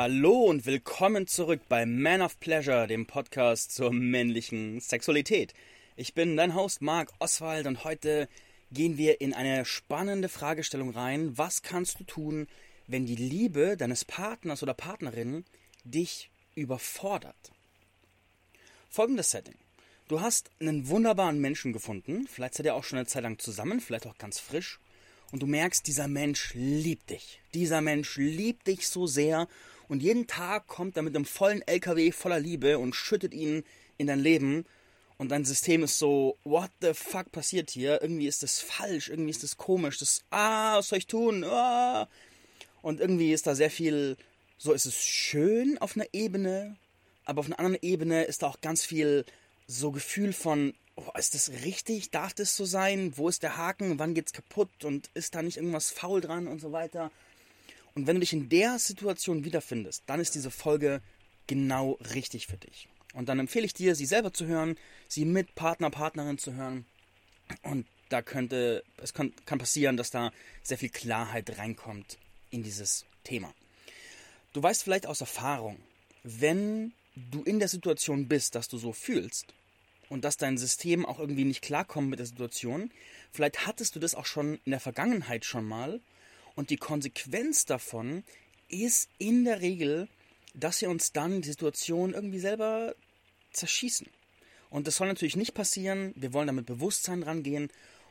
Hallo 0.00 0.44
und 0.44 0.64
willkommen 0.64 1.26
zurück 1.26 1.62
bei 1.68 1.84
Man 1.84 2.22
of 2.22 2.38
Pleasure, 2.38 2.86
dem 2.86 3.06
Podcast 3.06 3.74
zur 3.74 3.92
männlichen 3.92 4.78
Sexualität. 4.78 5.54
Ich 5.96 6.14
bin 6.14 6.36
dein 6.36 6.54
Host 6.54 6.82
Marc 6.82 7.10
Oswald 7.18 7.66
und 7.66 7.82
heute 7.82 8.28
gehen 8.70 8.96
wir 8.96 9.20
in 9.20 9.34
eine 9.34 9.64
spannende 9.64 10.28
Fragestellung 10.28 10.90
rein. 10.90 11.36
Was 11.36 11.62
kannst 11.62 11.98
du 11.98 12.04
tun, 12.04 12.46
wenn 12.86 13.06
die 13.06 13.16
Liebe 13.16 13.76
deines 13.76 14.04
Partners 14.04 14.62
oder 14.62 14.72
Partnerin 14.72 15.44
dich 15.82 16.30
überfordert? 16.54 17.50
Folgendes 18.90 19.32
Setting. 19.32 19.56
Du 20.06 20.20
hast 20.20 20.52
einen 20.60 20.86
wunderbaren 20.86 21.40
Menschen 21.40 21.72
gefunden, 21.72 22.28
vielleicht 22.28 22.54
seid 22.54 22.66
ihr 22.66 22.76
auch 22.76 22.84
schon 22.84 23.00
eine 23.00 23.08
Zeit 23.08 23.24
lang 23.24 23.40
zusammen, 23.40 23.80
vielleicht 23.80 24.06
auch 24.06 24.16
ganz 24.16 24.38
frisch, 24.38 24.78
und 25.32 25.42
du 25.42 25.46
merkst, 25.46 25.86
dieser 25.86 26.08
Mensch 26.08 26.54
liebt 26.54 27.10
dich. 27.10 27.40
Dieser 27.52 27.80
Mensch 27.80 28.16
liebt 28.16 28.66
dich 28.66 28.88
so 28.88 29.06
sehr 29.06 29.48
und 29.88 30.02
jeden 30.02 30.26
Tag 30.26 30.66
kommt 30.66 30.96
er 30.96 31.02
mit 31.02 31.16
einem 31.16 31.24
vollen 31.24 31.66
LKW 31.66 32.12
voller 32.12 32.40
Liebe 32.40 32.78
und 32.78 32.94
schüttet 32.94 33.34
ihn 33.34 33.64
in 33.96 34.06
dein 34.06 34.20
Leben 34.20 34.64
und 35.18 35.30
dein 35.30 35.44
System 35.44 35.82
ist 35.82 35.98
so, 35.98 36.38
what 36.44 36.70
the 36.80 36.94
fuck 36.94 37.32
passiert 37.32 37.70
hier? 37.70 38.00
Irgendwie 38.00 38.28
ist 38.28 38.44
das 38.44 38.60
falsch, 38.60 39.08
irgendwie 39.08 39.30
ist 39.30 39.42
das 39.42 39.56
komisch, 39.56 39.98
das, 39.98 40.22
ah, 40.30 40.76
was 40.76 40.88
soll 40.88 40.98
ich 40.98 41.08
tun? 41.08 41.42
Ah. 41.42 42.08
Und 42.82 43.00
irgendwie 43.00 43.32
ist 43.32 43.46
da 43.46 43.56
sehr 43.56 43.70
viel, 43.70 44.16
so 44.58 44.72
ist 44.72 44.86
es 44.86 45.04
schön 45.04 45.76
auf 45.78 45.96
einer 45.96 46.06
Ebene, 46.12 46.76
aber 47.24 47.40
auf 47.40 47.46
einer 47.46 47.58
anderen 47.58 47.82
Ebene 47.82 48.24
ist 48.24 48.42
da 48.42 48.46
auch 48.46 48.60
ganz 48.60 48.84
viel 48.84 49.24
so 49.66 49.90
Gefühl 49.90 50.32
von, 50.32 50.72
oh, 50.94 51.10
ist 51.18 51.34
das 51.34 51.50
richtig? 51.64 52.10
Darf 52.12 52.32
das 52.32 52.56
so 52.56 52.64
sein? 52.64 53.12
Wo 53.16 53.28
ist 53.28 53.42
der 53.42 53.56
Haken? 53.56 53.98
Wann 53.98 54.14
geht's 54.14 54.32
kaputt? 54.32 54.84
Und 54.84 55.10
ist 55.14 55.34
da 55.34 55.42
nicht 55.42 55.56
irgendwas 55.56 55.90
faul 55.90 56.20
dran 56.20 56.46
und 56.46 56.60
so 56.60 56.70
weiter? 56.70 57.10
Und 57.98 58.06
wenn 58.06 58.14
du 58.14 58.20
dich 58.20 58.32
in 58.32 58.48
der 58.48 58.78
Situation 58.78 59.44
wiederfindest, 59.44 60.04
dann 60.06 60.20
ist 60.20 60.36
diese 60.36 60.52
Folge 60.52 61.02
genau 61.48 61.98
richtig 62.14 62.46
für 62.46 62.56
dich. 62.56 62.88
Und 63.12 63.28
dann 63.28 63.40
empfehle 63.40 63.66
ich 63.66 63.74
dir, 63.74 63.96
sie 63.96 64.06
selber 64.06 64.32
zu 64.32 64.46
hören, 64.46 64.76
sie 65.08 65.24
mit 65.24 65.56
Partner, 65.56 65.90
Partnerin 65.90 66.38
zu 66.38 66.54
hören. 66.54 66.86
Und 67.62 67.88
da 68.08 68.22
könnte, 68.22 68.84
es 68.98 69.14
kann, 69.14 69.32
kann 69.46 69.58
passieren, 69.58 69.96
dass 69.96 70.12
da 70.12 70.30
sehr 70.62 70.78
viel 70.78 70.90
Klarheit 70.90 71.58
reinkommt 71.58 72.18
in 72.50 72.62
dieses 72.62 73.04
Thema. 73.24 73.52
Du 74.52 74.62
weißt 74.62 74.84
vielleicht 74.84 75.08
aus 75.08 75.20
Erfahrung, 75.20 75.76
wenn 76.22 76.92
du 77.16 77.42
in 77.42 77.58
der 77.58 77.66
Situation 77.66 78.28
bist, 78.28 78.54
dass 78.54 78.68
du 78.68 78.78
so 78.78 78.92
fühlst 78.92 79.54
und 80.08 80.24
dass 80.24 80.36
dein 80.36 80.56
System 80.56 81.04
auch 81.04 81.18
irgendwie 81.18 81.44
nicht 81.44 81.62
klarkommt 81.62 82.10
mit 82.10 82.20
der 82.20 82.26
Situation, 82.26 82.92
vielleicht 83.32 83.66
hattest 83.66 83.96
du 83.96 83.98
das 83.98 84.14
auch 84.14 84.26
schon 84.26 84.60
in 84.64 84.70
der 84.70 84.78
Vergangenheit 84.78 85.44
schon 85.44 85.64
mal 85.64 86.00
und 86.58 86.70
die 86.70 86.76
Konsequenz 86.76 87.66
davon 87.66 88.24
ist 88.68 89.08
in 89.18 89.44
der 89.44 89.60
Regel, 89.60 90.08
dass 90.54 90.80
wir 90.80 90.90
uns 90.90 91.12
dann 91.12 91.40
die 91.40 91.50
Situation 91.50 92.14
irgendwie 92.14 92.40
selber 92.40 92.96
zerschießen. 93.52 94.08
Und 94.68 94.88
das 94.88 94.96
soll 94.96 95.06
natürlich 95.06 95.36
nicht 95.36 95.54
passieren. 95.54 96.12
Wir 96.16 96.32
wollen 96.32 96.48
damit 96.48 96.66
Bewusstsein 96.66 97.22
rangehen. 97.22 97.70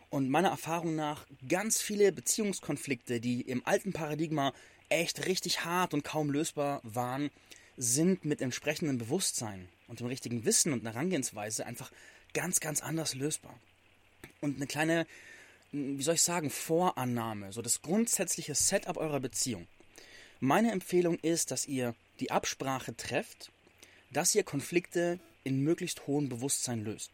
Und 0.10 0.30
meiner 0.30 0.48
Erfahrung 0.48 0.96
nach 0.96 1.28
ganz 1.50 1.82
viele 1.82 2.14
Beziehungskonflikte, 2.14 3.20
die 3.20 3.42
im 3.42 3.68
alten 3.68 3.92
Paradigma 3.92 4.54
echt 4.88 5.26
richtig 5.26 5.66
hart 5.66 5.94
und 5.94 6.06
kaum 6.06 6.32
lösbar 6.32 6.80
waren, 6.84 7.32
sind 7.76 8.24
mit 8.24 8.42
entsprechendem 8.42 8.98
Bewusstsein 8.98 9.68
und 9.90 10.00
dem 10.00 10.08
richtigen 10.08 10.46
Wissen 10.46 10.72
und 10.72 10.86
einer 10.86 10.94
Herangehensweise 10.94 11.66
einfach 11.66 11.92
ganz, 12.34 12.62
ganz 12.62 12.82
anders 12.82 13.14
lösbar. 13.14 13.60
Und 14.40 14.56
eine 14.56 14.68
kleine, 14.68 15.06
wie 15.72 16.02
soll 16.02 16.16
ich 16.16 16.22
sagen, 16.22 16.50
Vorannahme, 16.50 17.52
so 17.52 17.62
das 17.62 17.82
grundsätzliche 17.82 18.56
Setup 18.56 18.98
eurer 18.98 19.20
Beziehung. 19.20 19.68
Meine 20.40 20.72
Empfehlung 20.72 21.18
ist, 21.20 21.52
dass 21.52 21.66
ihr 21.66 21.96
die 22.20 22.32
Absprache 22.32 22.96
trefft, 22.96 23.52
dass 24.12 24.36
ihr 24.36 24.44
Konflikte 24.44 25.20
in 25.44 25.62
möglichst 25.64 26.08
hohem 26.08 26.30
Bewusstsein 26.30 26.84
löst. 26.84 27.12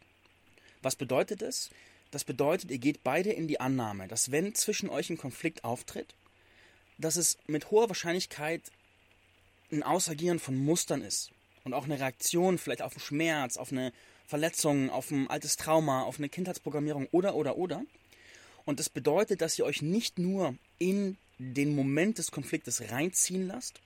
Was 0.82 0.96
bedeutet 0.96 1.42
es? 1.42 1.70
Das 2.10 2.24
bedeutet, 2.24 2.70
ihr 2.70 2.78
geht 2.78 3.02
beide 3.02 3.32
in 3.32 3.48
die 3.48 3.60
Annahme, 3.60 4.06
dass 4.06 4.30
wenn 4.30 4.54
zwischen 4.54 4.88
euch 4.88 5.10
ein 5.10 5.18
Konflikt 5.18 5.64
auftritt, 5.64 6.14
dass 6.98 7.16
es 7.16 7.38
mit 7.46 7.70
hoher 7.70 7.88
Wahrscheinlichkeit 7.88 8.62
ein 9.72 9.82
Ausagieren 9.82 10.38
von 10.38 10.56
Mustern 10.56 11.02
ist 11.02 11.30
und 11.64 11.74
auch 11.74 11.84
eine 11.84 11.98
Reaktion 11.98 12.58
vielleicht 12.58 12.82
auf 12.82 12.92
einen 12.92 13.00
Schmerz, 13.00 13.56
auf 13.56 13.72
eine 13.72 13.92
Verletzung, 14.26 14.90
auf 14.90 15.10
ein 15.10 15.28
altes 15.28 15.56
Trauma, 15.56 16.02
auf 16.02 16.18
eine 16.18 16.28
Kindheitsprogrammierung 16.28 17.08
oder 17.10 17.34
oder 17.34 17.56
oder. 17.56 17.82
Und 18.64 18.80
das 18.80 18.88
bedeutet, 18.88 19.40
dass 19.40 19.58
ihr 19.58 19.64
euch 19.64 19.82
nicht 19.82 20.18
nur 20.18 20.54
in 20.78 21.16
den 21.38 21.74
Moment 21.74 22.18
des 22.18 22.30
Konfliktes 22.30 22.90
reinziehen 22.90 23.46
lasst 23.46 23.80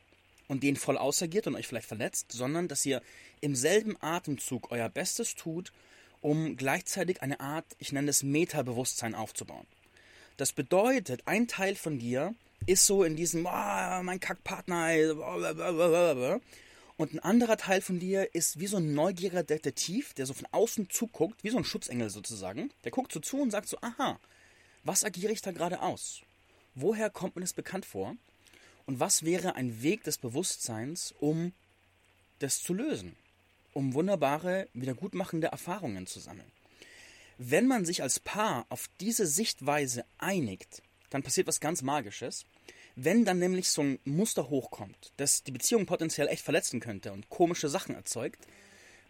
und 0.46 0.62
den 0.62 0.76
voll 0.76 0.98
ausagiert 0.98 1.46
und 1.46 1.56
euch 1.56 1.66
vielleicht 1.66 1.88
verletzt, 1.88 2.32
sondern 2.32 2.68
dass 2.68 2.86
ihr 2.86 3.02
im 3.40 3.54
selben 3.54 3.96
Atemzug 4.00 4.70
euer 4.70 4.88
Bestes 4.88 5.34
tut, 5.34 5.72
um 6.20 6.56
gleichzeitig 6.56 7.22
eine 7.22 7.40
Art, 7.40 7.64
ich 7.78 7.92
nenne 7.92 8.10
es 8.10 8.22
Metabewusstsein 8.22 9.14
aufzubauen. 9.14 9.66
Das 10.36 10.52
bedeutet, 10.52 11.22
ein 11.26 11.48
Teil 11.48 11.74
von 11.74 11.98
dir 11.98 12.34
ist 12.66 12.86
so 12.86 13.04
in 13.04 13.16
diesem, 13.16 13.46
oh, 13.46 14.02
mein 14.02 14.20
Kackpartner, 14.20 14.90
und 16.96 17.14
ein 17.14 17.20
anderer 17.20 17.56
Teil 17.56 17.80
von 17.80 18.00
dir 18.00 18.34
ist 18.34 18.58
wie 18.58 18.66
so 18.66 18.76
ein 18.76 18.92
neugieriger 18.92 19.44
Detektiv, 19.44 20.14
der 20.14 20.26
so 20.26 20.34
von 20.34 20.48
außen 20.50 20.90
zuguckt, 20.90 21.44
wie 21.44 21.50
so 21.50 21.58
ein 21.58 21.64
Schutzengel 21.64 22.10
sozusagen. 22.10 22.72
Der 22.82 22.90
guckt 22.90 23.12
so 23.12 23.20
zu 23.20 23.40
und 23.40 23.52
sagt 23.52 23.68
so, 23.68 23.78
aha, 23.80 24.18
was 24.84 25.04
agiere 25.04 25.32
ich 25.32 25.42
da 25.42 25.52
gerade 25.52 25.82
aus? 25.82 26.22
Woher 26.74 27.10
kommt 27.10 27.36
mir 27.36 27.42
das 27.42 27.52
bekannt 27.52 27.84
vor? 27.84 28.16
Und 28.86 29.00
was 29.00 29.22
wäre 29.22 29.54
ein 29.54 29.82
Weg 29.82 30.04
des 30.04 30.18
Bewusstseins, 30.18 31.12
um 31.18 31.52
das 32.38 32.62
zu 32.62 32.72
lösen? 32.72 33.16
Um 33.74 33.94
wunderbare, 33.94 34.68
wiedergutmachende 34.72 35.48
Erfahrungen 35.48 36.06
zu 36.06 36.20
sammeln. 36.20 36.50
Wenn 37.36 37.66
man 37.66 37.84
sich 37.84 38.02
als 38.02 38.18
Paar 38.18 38.66
auf 38.68 38.88
diese 39.00 39.26
Sichtweise 39.26 40.04
einigt, 40.18 40.82
dann 41.10 41.22
passiert 41.22 41.46
was 41.46 41.60
ganz 41.60 41.82
Magisches. 41.82 42.44
Wenn 42.96 43.24
dann 43.24 43.38
nämlich 43.38 43.68
so 43.68 43.82
ein 43.82 43.98
Muster 44.04 44.48
hochkommt, 44.50 45.12
das 45.18 45.44
die 45.44 45.52
Beziehung 45.52 45.86
potenziell 45.86 46.28
echt 46.28 46.42
verletzen 46.42 46.80
könnte 46.80 47.12
und 47.12 47.28
komische 47.28 47.68
Sachen 47.68 47.94
erzeugt, 47.94 48.46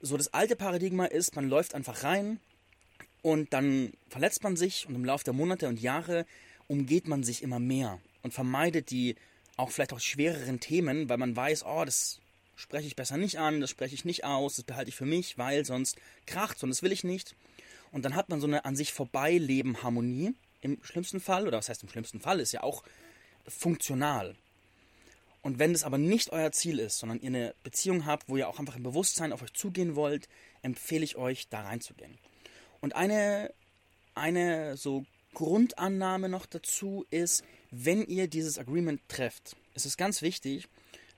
so 0.00 0.16
das 0.16 0.32
alte 0.34 0.56
Paradigma 0.56 1.06
ist, 1.06 1.36
man 1.36 1.48
läuft 1.48 1.74
einfach 1.74 2.02
rein 2.02 2.40
und 3.22 3.52
dann 3.52 3.92
verletzt 4.08 4.42
man 4.42 4.56
sich 4.56 4.86
und 4.88 4.94
im 4.94 5.04
Laufe 5.04 5.24
der 5.24 5.34
Monate 5.34 5.68
und 5.68 5.80
Jahre 5.80 6.26
umgeht 6.66 7.08
man 7.08 7.22
sich 7.24 7.42
immer 7.42 7.58
mehr 7.58 8.00
und 8.22 8.34
vermeidet 8.34 8.90
die 8.90 9.16
auch 9.56 9.70
vielleicht 9.70 9.92
auch 9.92 10.00
schwereren 10.00 10.60
Themen, 10.60 11.08
weil 11.08 11.18
man 11.18 11.34
weiß, 11.34 11.64
oh, 11.64 11.84
das 11.84 12.20
spreche 12.56 12.86
ich 12.86 12.96
besser 12.96 13.16
nicht 13.16 13.38
an, 13.38 13.60
das 13.60 13.70
spreche 13.70 13.94
ich 13.94 14.04
nicht 14.04 14.24
aus, 14.24 14.56
das 14.56 14.64
behalte 14.64 14.88
ich 14.90 14.96
für 14.96 15.06
mich, 15.06 15.38
weil 15.38 15.64
sonst 15.64 15.96
kracht 16.26 16.62
und 16.62 16.70
das 16.70 16.82
will 16.82 16.92
ich 16.92 17.04
nicht. 17.04 17.34
Und 17.90 18.04
dann 18.04 18.14
hat 18.14 18.28
man 18.28 18.40
so 18.40 18.46
eine 18.46 18.64
an 18.64 18.76
sich 18.76 18.92
vorbeileben 18.92 19.82
Harmonie 19.82 20.34
im 20.60 20.78
schlimmsten 20.82 21.20
Fall, 21.20 21.46
oder 21.46 21.58
was 21.58 21.68
heißt 21.68 21.82
im 21.82 21.88
schlimmsten 21.88 22.20
Fall, 22.20 22.40
ist 22.40 22.52
ja 22.52 22.62
auch 22.62 22.82
funktional. 23.46 24.36
Und 25.42 25.58
wenn 25.58 25.72
das 25.72 25.84
aber 25.84 25.98
nicht 25.98 26.30
euer 26.32 26.52
Ziel 26.52 26.78
ist, 26.78 26.98
sondern 26.98 27.20
ihr 27.20 27.28
eine 27.28 27.54
Beziehung 27.62 28.06
habt, 28.06 28.28
wo 28.28 28.36
ihr 28.36 28.48
auch 28.48 28.58
einfach 28.58 28.76
im 28.76 28.82
Bewusstsein 28.82 29.32
auf 29.32 29.42
euch 29.42 29.52
zugehen 29.52 29.94
wollt, 29.94 30.28
empfehle 30.62 31.04
ich 31.04 31.16
euch, 31.16 31.48
da 31.48 31.62
reinzugehen. 31.62 32.18
Und 32.81 32.94
eine, 32.94 33.53
eine 34.15 34.77
so 34.77 35.05
Grundannahme 35.34 36.28
noch 36.28 36.47
dazu 36.47 37.06
ist, 37.11 37.44
wenn 37.71 38.05
ihr 38.05 38.28
dieses 38.28 38.59
Agreement 38.59 39.00
trefft, 39.09 39.56
ist 39.75 39.87
es 39.87 39.97
ganz 39.97 40.22
wichtig, 40.22 40.69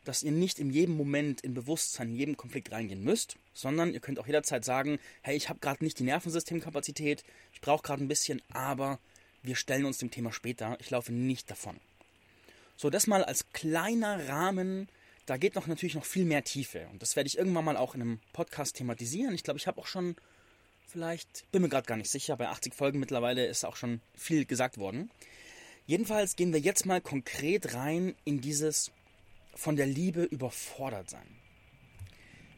dass 0.04 0.22
ihr 0.22 0.32
nicht 0.32 0.59
in 0.59 0.71
jedem 0.71 0.97
Moment 0.97 1.43
in 1.43 1.54
Bewusstsein 1.54 2.09
in 2.10 2.16
jedem 2.16 2.37
Konflikt 2.37 2.72
reingehen 2.72 3.04
müsst, 3.04 3.37
sondern 3.53 3.93
ihr 3.93 4.00
könnt 4.00 4.19
auch 4.19 4.26
jederzeit 4.26 4.65
sagen, 4.65 4.98
hey, 5.22 5.37
ich 5.37 5.48
habe 5.48 5.60
gerade 5.60 5.84
nicht 5.84 5.98
die 5.98 6.04
Nervensystemkapazität, 6.04 7.22
ich 7.53 7.60
brauche 7.60 7.82
gerade 7.82 8.03
ein 8.03 8.09
bisschen, 8.09 8.42
aber 8.53 8.98
wir 9.42 9.56
stellen 9.56 9.84
uns 9.84 9.98
dem 9.98 10.10
Thema 10.10 10.32
später. 10.32 10.77
Ich 10.81 10.91
laufe 10.91 11.12
nicht 11.12 11.50
davon. 11.50 11.78
So, 12.77 12.91
das 12.91 13.06
mal 13.06 13.25
als 13.25 13.50
kleiner 13.53 14.28
Rahmen. 14.28 14.88
Da 15.27 15.37
geht 15.37 15.54
noch 15.54 15.66
natürlich 15.66 15.94
noch 15.94 16.04
viel 16.04 16.25
mehr 16.25 16.45
Tiefe. 16.45 16.89
Und 16.92 17.03
das 17.03 17.16
werde 17.16 17.28
ich 17.28 17.39
irgendwann 17.39 17.65
mal 17.65 17.77
auch 17.77 17.95
in 17.95 18.03
einem 18.03 18.21
Podcast 18.33 18.77
thematisieren. 18.77 19.34
Ich 19.34 19.45
glaube, 19.45 19.59
ich 19.59 19.66
habe 19.66 19.80
auch 19.80 19.86
schon 19.86 20.16
vielleicht, 20.91 21.51
bin 21.53 21.63
mir 21.63 21.69
gerade 21.69 21.87
gar 21.87 21.97
nicht 21.97 22.10
sicher, 22.10 22.37
bei 22.37 22.48
80 22.48 22.75
Folgen 22.75 22.98
mittlerweile 22.98 23.47
ist 23.47 23.65
auch 23.65 23.77
schon 23.77 24.01
viel 24.15 24.45
gesagt 24.45 24.78
worden. 24.78 25.10
Jedenfalls 25.87 26.37
gehen 26.37 26.53
wir 26.53 26.60
jetzt 26.60 26.87
mal 26.87 27.01
konkret 27.01 27.75
rein 27.75 28.15
in 28.25 28.41
dieses 28.41 28.91
von 29.54 29.77
der 29.77 29.87
Liebe 29.87 30.22
überfordert 30.25 31.10
sein. 31.10 31.27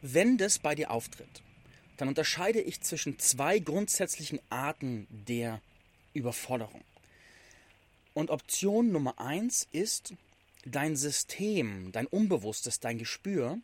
Wenn 0.00 0.36
das 0.36 0.58
bei 0.58 0.74
dir 0.74 0.90
auftritt, 0.90 1.42
dann 1.96 2.08
unterscheide 2.08 2.60
ich 2.60 2.80
zwischen 2.80 3.18
zwei 3.18 3.58
grundsätzlichen 3.58 4.40
Arten 4.50 5.06
der 5.10 5.60
Überforderung. 6.12 6.82
Und 8.14 8.30
Option 8.30 8.92
Nummer 8.92 9.18
eins 9.20 9.68
ist, 9.72 10.14
dein 10.64 10.96
System, 10.96 11.92
dein 11.92 12.06
Unbewusstes, 12.06 12.80
dein 12.80 12.98
Gespür 12.98 13.58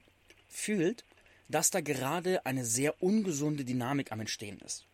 fühlt, 0.48 1.04
dass 1.48 1.70
da 1.70 1.80
gerade 1.80 2.44
eine 2.46 2.64
sehr 2.64 3.02
ungesunde 3.02 3.64
Dynamik 3.64 4.12
am 4.12 4.20
Entstehen 4.20 4.58
ist. 4.60 4.84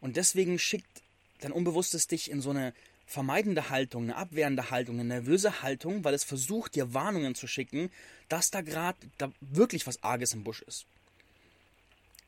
Und 0.00 0.16
deswegen 0.16 0.58
schickt 0.58 1.02
dein 1.40 1.52
Unbewusstes 1.52 2.06
dich 2.06 2.30
in 2.30 2.40
so 2.40 2.50
eine 2.50 2.72
vermeidende 3.06 3.70
Haltung, 3.70 4.04
eine 4.04 4.16
abwehrende 4.16 4.70
Haltung, 4.70 4.96
eine 4.96 5.04
nervöse 5.04 5.62
Haltung, 5.62 6.04
weil 6.04 6.14
es 6.14 6.24
versucht, 6.24 6.74
dir 6.74 6.92
Warnungen 6.92 7.34
zu 7.34 7.46
schicken, 7.46 7.90
dass 8.28 8.50
da 8.50 8.60
gerade 8.60 8.98
da 9.18 9.32
wirklich 9.40 9.86
was 9.86 10.02
Arges 10.02 10.34
im 10.34 10.42
Busch 10.42 10.62
ist. 10.62 10.86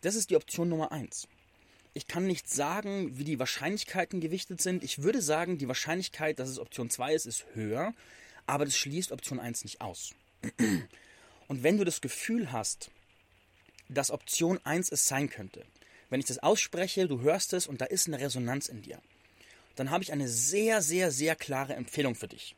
Das 0.03 0.15
ist 0.15 0.31
die 0.31 0.37
Option 0.37 0.69
Nummer 0.69 0.93
eins. 0.93 1.27
Ich 1.95 2.07
kann 2.07 2.27
nicht 2.27 2.49
sagen, 2.49 3.19
wie 3.19 3.25
die 3.25 3.41
Wahrscheinlichkeiten 3.41 4.21
gewichtet 4.21 4.61
sind. 4.61 4.85
Ich 4.85 5.03
würde 5.03 5.21
sagen, 5.21 5.59
die 5.59 5.67
Wahrscheinlichkeit, 5.67 6.39
dass 6.39 6.49
es 6.49 6.61
Option 6.61 6.91
2 6.91 7.15
ist, 7.15 7.27
ist 7.27 7.45
höher, 7.55 7.93
aber 8.47 8.65
das 8.65 8.77
schließt 8.77 9.11
Option 9.11 9.41
1 9.41 9.65
nicht 9.65 9.81
aus. 9.81 10.15
Und 11.49 11.63
wenn 11.65 11.79
du 11.79 11.85
das 11.85 12.01
Gefühl 12.01 12.53
hast, 12.53 12.91
dass 13.89 14.11
Option 14.11 14.59
1 14.65 14.91
es 14.93 15.07
sein 15.07 15.31
könnte, 15.31 15.65
wenn 16.11 16.21
ich 16.21 16.27
das 16.27 16.39
ausspreche, 16.39 17.07
du 17.07 17.21
hörst 17.21 17.53
es 17.53 17.67
und 17.67 17.81
da 17.81 17.85
ist 17.85 18.07
eine 18.07 18.21
Resonanz 18.21 18.69
in 18.69 18.83
dir, 18.83 19.01
dann 19.77 19.91
habe 19.91 20.03
ich 20.03 20.13
eine 20.13 20.29
sehr, 20.29 20.83
sehr, 20.83 21.11
sehr 21.11 21.37
klare 21.37 21.75
Empfehlung 21.75 22.15
für 22.15 22.29
dich. 22.29 22.57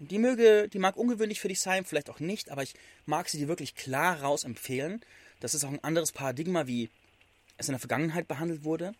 Die 0.00 0.18
möge, 0.18 0.68
die 0.68 0.78
mag 0.78 0.96
ungewöhnlich 0.96 1.40
für 1.40 1.48
dich 1.48 1.60
sein, 1.60 1.84
vielleicht 1.84 2.10
auch 2.10 2.20
nicht, 2.20 2.50
aber 2.50 2.62
ich 2.62 2.74
mag 3.06 3.28
sie 3.28 3.38
dir 3.38 3.48
wirklich 3.48 3.74
klar 3.74 4.20
raus 4.20 4.44
empfehlen. 4.44 5.00
Das 5.40 5.54
ist 5.54 5.64
auch 5.64 5.70
ein 5.70 5.82
anderes 5.82 6.12
Paradigma, 6.12 6.66
wie 6.68 6.88
es 7.56 7.68
in 7.68 7.72
der 7.72 7.80
Vergangenheit 7.80 8.28
behandelt 8.28 8.62
wurde. 8.62 8.94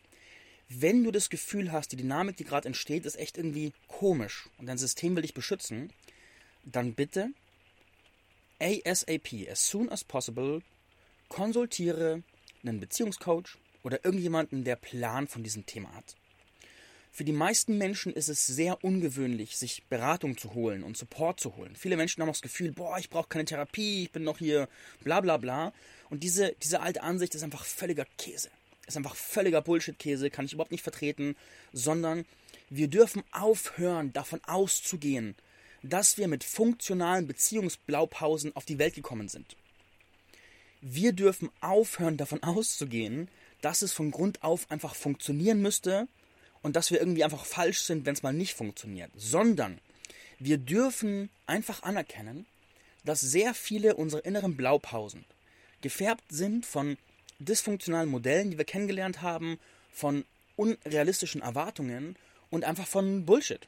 Wenn 0.68 1.04
du 1.04 1.12
das 1.12 1.30
Gefühl 1.30 1.72
hast, 1.72 1.92
die 1.92 1.96
Dynamik, 1.96 2.36
die 2.36 2.44
gerade 2.44 2.66
entsteht, 2.66 3.06
ist 3.06 3.16
echt 3.16 3.38
irgendwie 3.38 3.72
komisch 3.86 4.48
und 4.58 4.66
dein 4.66 4.76
System 4.76 5.14
will 5.14 5.22
dich 5.22 5.34
beschützen, 5.34 5.92
dann 6.64 6.94
bitte 6.94 7.30
ASAP, 8.60 9.48
as 9.48 9.68
soon 9.68 9.88
as 9.88 10.02
possible, 10.02 10.62
konsultiere 11.28 12.22
einen 12.62 12.80
Beziehungscoach 12.80 13.58
oder 13.82 14.04
irgendjemanden, 14.04 14.64
der 14.64 14.76
Plan 14.76 15.28
von 15.28 15.42
diesem 15.42 15.66
Thema 15.66 15.94
hat. 15.94 16.16
Für 17.10 17.24
die 17.24 17.32
meisten 17.32 17.78
Menschen 17.78 18.12
ist 18.12 18.28
es 18.28 18.46
sehr 18.46 18.84
ungewöhnlich, 18.84 19.56
sich 19.56 19.82
Beratung 19.88 20.36
zu 20.38 20.54
holen 20.54 20.84
und 20.84 20.96
Support 20.96 21.40
zu 21.40 21.56
holen. 21.56 21.74
Viele 21.74 21.96
Menschen 21.96 22.22
haben 22.22 22.28
auch 22.28 22.34
das 22.34 22.42
Gefühl, 22.42 22.70
boah, 22.70 22.98
ich 22.98 23.10
brauche 23.10 23.28
keine 23.28 23.44
Therapie, 23.44 24.04
ich 24.04 24.12
bin 24.12 24.22
noch 24.22 24.38
hier, 24.38 24.68
bla 25.02 25.20
bla 25.20 25.36
bla. 25.36 25.72
Und 26.10 26.22
diese, 26.22 26.54
diese 26.62 26.80
alte 26.80 27.02
Ansicht 27.02 27.34
ist 27.34 27.42
einfach 27.42 27.64
völliger 27.64 28.06
Käse. 28.18 28.50
Ist 28.86 28.96
einfach 28.96 29.16
völliger 29.16 29.62
Bullshit-Käse, 29.62 30.30
kann 30.30 30.44
ich 30.44 30.52
überhaupt 30.52 30.70
nicht 30.70 30.84
vertreten, 30.84 31.34
sondern 31.72 32.24
wir 32.70 32.88
dürfen 32.88 33.22
aufhören, 33.32 34.12
davon 34.12 34.40
auszugehen, 34.44 35.34
dass 35.82 36.18
wir 36.18 36.28
mit 36.28 36.44
funktionalen 36.44 37.26
Beziehungsblaupausen 37.26 38.54
auf 38.54 38.64
die 38.64 38.78
Welt 38.78 38.94
gekommen 38.94 39.28
sind. 39.28 39.56
Wir 40.80 41.12
dürfen 41.12 41.50
aufhören, 41.60 42.16
davon 42.16 42.42
auszugehen, 42.42 43.28
dass 43.60 43.82
es 43.82 43.92
von 43.92 44.10
Grund 44.10 44.42
auf 44.42 44.70
einfach 44.70 44.94
funktionieren 44.94 45.60
müsste 45.60 46.08
und 46.62 46.76
dass 46.76 46.90
wir 46.90 47.00
irgendwie 47.00 47.24
einfach 47.24 47.44
falsch 47.44 47.82
sind, 47.82 48.06
wenn 48.06 48.14
es 48.14 48.22
mal 48.22 48.32
nicht 48.32 48.54
funktioniert, 48.54 49.10
sondern 49.16 49.80
wir 50.38 50.58
dürfen 50.58 51.30
einfach 51.46 51.82
anerkennen, 51.82 52.46
dass 53.04 53.20
sehr 53.20 53.54
viele 53.54 53.96
unserer 53.96 54.24
inneren 54.24 54.56
Blaupausen 54.56 55.24
gefärbt 55.80 56.24
sind 56.30 56.66
von 56.66 56.96
dysfunktionalen 57.38 58.10
Modellen, 58.10 58.50
die 58.50 58.58
wir 58.58 58.64
kennengelernt 58.64 59.22
haben, 59.22 59.58
von 59.92 60.24
unrealistischen 60.56 61.40
Erwartungen 61.40 62.16
und 62.50 62.64
einfach 62.64 62.86
von 62.86 63.24
Bullshit. 63.24 63.66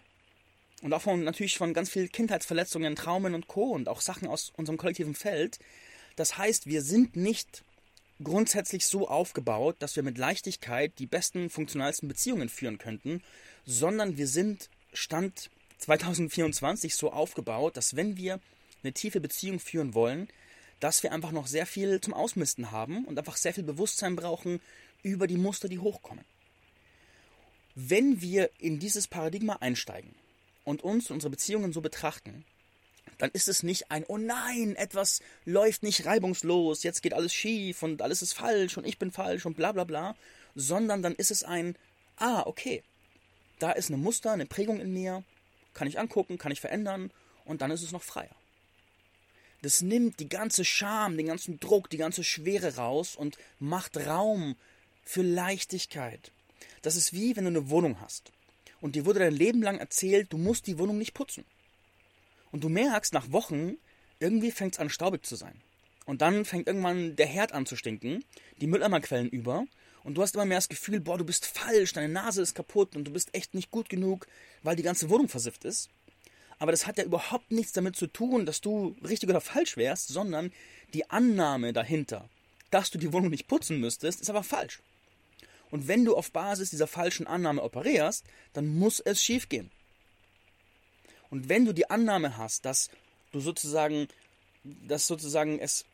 Und 0.82 0.92
auch 0.92 1.02
von, 1.02 1.24
natürlich 1.24 1.58
von 1.58 1.74
ganz 1.74 1.90
vielen 1.90 2.10
Kindheitsverletzungen, 2.10 2.96
Traumen 2.96 3.34
und 3.34 3.48
Co. 3.48 3.70
und 3.70 3.88
auch 3.88 4.00
Sachen 4.00 4.28
aus 4.28 4.52
unserem 4.56 4.78
kollektiven 4.78 5.14
Feld. 5.14 5.58
Das 6.20 6.37
heißt, 6.37 6.67
wir 6.67 6.82
sind 6.82 7.17
nicht 7.17 7.64
grundsätzlich 8.22 8.84
so 8.84 9.08
aufgebaut, 9.08 9.76
dass 9.78 9.96
wir 9.96 10.02
mit 10.02 10.19
Leichtigkeit 10.19 10.93
die 10.99 11.06
besten, 11.06 11.49
funktionalsten 11.49 12.11
Beziehungen 12.11 12.50
führen 12.50 12.76
könnten, 12.76 13.22
sondern 13.64 14.19
wir 14.19 14.26
sind 14.28 14.69
Stand 14.93 15.49
2024 15.78 16.94
so 16.94 17.11
aufgebaut, 17.11 17.78
dass 17.78 17.96
wenn 17.96 18.19
wir 18.19 18.38
eine 18.82 18.93
tiefe 18.93 19.19
Beziehung 19.19 19.61
führen 19.61 19.94
wollen, 19.94 20.28
dass 20.78 21.02
wir 21.02 21.12
einfach 21.12 21.32
noch 21.32 21.46
sehr 21.46 21.64
viel 21.64 22.02
zum 22.02 22.12
Ausmisten 22.12 22.70
haben 22.70 23.06
und 23.06 23.19
einfach 23.19 23.38
sehr 23.38 23.55
viel 23.55 23.64
Bewusstsein 23.64 24.14
brauchen 24.14 24.61
über 25.02 25.26
die 25.26 25.38
Muster, 25.38 25.70
die 25.70 25.78
hochkommen. 25.78 26.26
Wenn 27.75 28.20
wir 28.20 28.50
in 28.58 28.78
dieses 28.78 29.08
Paradigma 29.08 29.56
einsteigen 29.62 30.14
und 30.64 30.84
uns 30.84 31.11
unsere 31.11 31.31
Beziehungen 31.31 31.73
so 31.73 31.81
betrachten, 31.81 32.44
dann 33.20 33.31
ist 33.32 33.49
es 33.49 33.62
nicht 33.62 33.90
ein, 33.90 34.05
oh 34.08 34.17
nein, 34.17 34.76
etwas 34.76 35.20
läuft 35.44 35.82
nicht 35.82 36.06
reibungslos, 36.06 36.82
jetzt 36.82 37.02
geht 37.02 37.12
alles 37.12 37.34
schief 37.34 37.82
und 37.82 38.00
alles 38.00 38.22
ist 38.22 38.32
falsch 38.32 38.78
und 38.78 38.87
ich 38.87 38.99
bin 38.99 39.11
falsch 39.11 39.44
und 39.44 39.56
bla 39.56 39.72
bla 39.72 39.84
bla, 39.84 40.17
sondern 40.55 41.02
dann 41.02 41.14
ist 41.14 41.31
es 41.31 41.44
ein, 41.44 41.76
ah, 42.17 42.43
okay, 42.46 42.82
da 43.58 43.72
ist 43.72 43.90
eine 43.90 43.99
Muster, 43.99 44.32
eine 44.32 44.46
Prägung 44.46 44.81
in 44.81 44.93
mir, 44.93 45.22
kann 45.75 45.87
ich 45.87 45.99
angucken, 45.99 46.38
kann 46.38 46.50
ich 46.50 46.61
verändern 46.61 47.12
und 47.44 47.61
dann 47.61 47.70
ist 47.70 47.82
es 47.82 47.93
noch 47.93 48.02
freier. 48.02 48.34
Das 49.62 49.82
nimmt 49.82 50.19
die 50.20 50.28
ganze 50.31 50.64
Scham, 50.64 51.19
den 51.19 51.26
ganzen 51.26 51.61
Druck, 51.61 51.90
die 51.90 51.99
ganze 51.99 52.25
Schwere 52.25 52.76
raus 52.76 53.16
und 53.16 53.37
macht 53.58 53.99
Raum 53.99 54.56
für 55.05 55.23
Leichtigkeit. 55.23 56.32
Das 56.81 56.96
ist 56.96 57.12
wie 57.12 57.37
wenn 57.37 57.44
du 57.44 57.50
eine 57.50 57.69
Wohnung 57.69 58.00
hast 58.00 58.32
und 58.81 58.94
dir 58.94 59.05
wurde 59.05 59.19
dein 59.19 59.34
Leben 59.34 59.62
lang 59.62 59.76
erzählt, 59.76 60.32
du 60.32 60.38
musst 60.38 60.66
die 60.66 60.78
Wohnung 60.78 60.96
nicht 60.96 61.12
putzen. 61.12 61.44
Und 62.52 62.64
du 62.64 62.69
merkst 62.69 63.12
nach 63.12 63.32
Wochen, 63.32 63.76
irgendwie 64.19 64.50
fängt 64.50 64.75
es 64.75 64.81
an 64.81 64.91
staubig 64.91 65.25
zu 65.25 65.37
sein. 65.37 65.61
Und 66.06 66.23
dann 66.23 66.44
fängt 66.44 66.67
irgendwann 66.67 67.17
der 67.17 67.26
Herd 67.26 67.52
an 67.52 67.67
zu 67.67 67.76
stinken, 67.76 68.25
die 68.61 68.67
Mülleimerquellen 68.67 69.29
über 69.29 69.67
und 70.02 70.14
du 70.14 70.23
hast 70.23 70.35
immer 70.35 70.47
mehr 70.47 70.58
das 70.58 70.69
Gefühl, 70.69 71.00
boah, 71.00 71.19
du 71.19 71.25
bist 71.25 71.47
falsch, 71.47 71.93
deine 71.93 72.08
Nase 72.08 72.43
ist 72.43 72.55
kaputt 72.55 72.97
und 72.97 73.05
du 73.05 73.12
bist 73.12 73.35
echt 73.35 73.55
nicht 73.55 73.70
gut 73.70 73.88
genug, 73.88 74.26
weil 74.62 74.76
die 74.76 74.82
ganze 74.82 75.11
Wohnung 75.11 75.29
versifft 75.29 75.64
ist. 75.64 75.91
Aber 76.58 76.73
das 76.73 76.87
hat 76.87 76.99
ja 76.99 77.05
überhaupt 77.05 77.50
nichts 77.50 77.73
damit 77.73 77.97
zu 77.97 78.06
tun, 78.06 78.47
dass 78.47 78.61
du 78.61 78.97
richtig 79.06 79.29
oder 79.29 79.41
falsch 79.41 79.76
wärst, 79.76 80.08
sondern 80.08 80.52
die 80.93 81.08
Annahme 81.11 81.73
dahinter, 81.73 82.29
dass 82.70 82.91
du 82.91 82.99
die 82.99 83.12
Wohnung 83.12 83.31
nicht 83.31 83.49
putzen 83.49 83.81
müsstest, 83.81 84.20
ist 84.20 84.31
aber 84.31 84.43
falsch. 84.43 84.81
Und 85.70 85.87
wenn 85.88 86.05
du 86.05 86.17
auf 86.17 86.32
Basis 86.32 86.70
dieser 86.70 86.87
falschen 86.87 87.26
Annahme 87.26 87.62
operierst, 87.62 88.25
dann 88.52 88.67
muss 88.67 89.00
es 89.00 89.23
schiefgehen. 89.23 89.70
Und 91.30 91.48
wenn 91.48 91.64
du 91.64 91.72
die 91.72 91.88
Annahme 91.88 92.36
hast, 92.36 92.64
dass 92.64 92.90
du 93.32 93.40
sozusagen, 93.40 94.08
dass 94.64 95.06
sozusagen 95.06 95.58
es, 95.58 95.84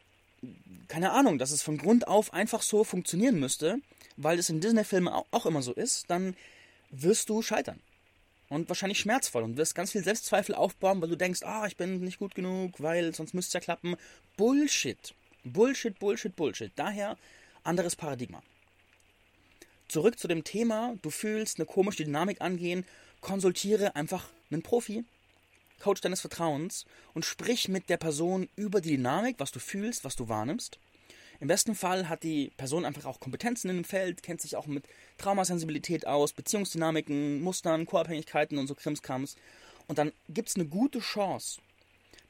keine 0.88 1.12
Ahnung, 1.12 1.38
dass 1.38 1.50
es 1.50 1.62
von 1.62 1.78
Grund 1.78 2.08
auf 2.08 2.32
einfach 2.32 2.62
so 2.62 2.84
funktionieren 2.84 3.38
müsste, 3.38 3.78
weil 4.16 4.38
es 4.38 4.48
in 4.48 4.60
Disney-Filmen 4.60 5.08
auch 5.08 5.46
immer 5.46 5.62
so 5.62 5.72
ist, 5.72 6.10
dann 6.10 6.36
wirst 6.90 7.28
du 7.28 7.42
scheitern. 7.42 7.80
Und 8.48 8.68
wahrscheinlich 8.68 9.00
schmerzvoll 9.00 9.42
und 9.42 9.56
wirst 9.56 9.74
ganz 9.74 9.90
viel 9.90 10.04
Selbstzweifel 10.04 10.54
aufbauen, 10.54 11.00
weil 11.00 11.08
du 11.08 11.16
denkst, 11.16 11.42
ah, 11.42 11.66
ich 11.66 11.76
bin 11.76 12.00
nicht 12.00 12.18
gut 12.18 12.34
genug, 12.34 12.80
weil 12.80 13.12
sonst 13.14 13.34
müsste 13.34 13.50
es 13.50 13.54
ja 13.54 13.60
klappen. 13.60 13.96
Bullshit. 14.36 15.14
Bullshit, 15.42 15.98
Bullshit, 15.98 16.34
Bullshit. 16.34 16.72
Daher 16.76 17.16
anderes 17.64 17.96
Paradigma. 17.96 18.42
Zurück 19.88 20.18
zu 20.18 20.28
dem 20.28 20.44
Thema, 20.44 20.96
du 21.02 21.10
fühlst 21.10 21.58
eine 21.58 21.66
komische 21.66 22.04
Dynamik 22.04 22.40
angehen, 22.40 22.84
konsultiere 23.20 23.96
einfach 23.96 24.28
einen 24.50 24.62
Profi, 24.62 25.04
Coach 25.80 26.00
deines 26.00 26.20
Vertrauens 26.20 26.86
und 27.14 27.24
sprich 27.24 27.68
mit 27.68 27.88
der 27.88 27.96
Person 27.96 28.48
über 28.56 28.80
die 28.80 28.96
Dynamik, 28.96 29.36
was 29.38 29.52
du 29.52 29.58
fühlst, 29.58 30.04
was 30.04 30.16
du 30.16 30.28
wahrnimmst. 30.28 30.78
Im 31.38 31.48
besten 31.48 31.74
Fall 31.74 32.08
hat 32.08 32.22
die 32.22 32.50
Person 32.56 32.84
einfach 32.84 33.04
auch 33.04 33.20
Kompetenzen 33.20 33.68
in 33.68 33.76
dem 33.76 33.84
Feld, 33.84 34.22
kennt 34.22 34.40
sich 34.40 34.56
auch 34.56 34.66
mit 34.66 34.84
Traumasensibilität 35.18 36.06
aus, 36.06 36.32
Beziehungsdynamiken, 36.32 37.42
Mustern, 37.42 37.84
Co-Abhängigkeiten 37.84 38.56
und 38.58 38.66
so 38.66 38.74
Krimskrams. 38.74 39.36
Und 39.86 39.98
dann 39.98 40.12
gibt 40.28 40.48
es 40.48 40.56
eine 40.56 40.66
gute 40.66 41.00
Chance, 41.00 41.60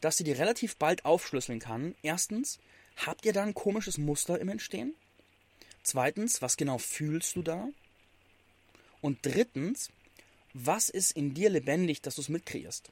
dass 0.00 0.16
sie 0.16 0.24
dir 0.24 0.38
relativ 0.38 0.76
bald 0.76 1.04
aufschlüsseln 1.04 1.60
kann. 1.60 1.94
Erstens, 2.02 2.58
habt 2.96 3.24
ihr 3.24 3.32
da 3.32 3.42
ein 3.42 3.54
komisches 3.54 3.96
Muster 3.96 4.40
im 4.40 4.48
Entstehen? 4.48 4.94
Zweitens, 5.82 6.42
was 6.42 6.56
genau 6.56 6.78
fühlst 6.78 7.36
du 7.36 7.42
da? 7.42 7.68
Und 9.00 9.18
drittens, 9.22 9.90
was 10.52 10.88
ist 10.88 11.12
in 11.12 11.32
dir 11.32 11.48
lebendig, 11.48 12.02
dass 12.02 12.16
du 12.16 12.22
es 12.22 12.28
mitkreierst? 12.28 12.90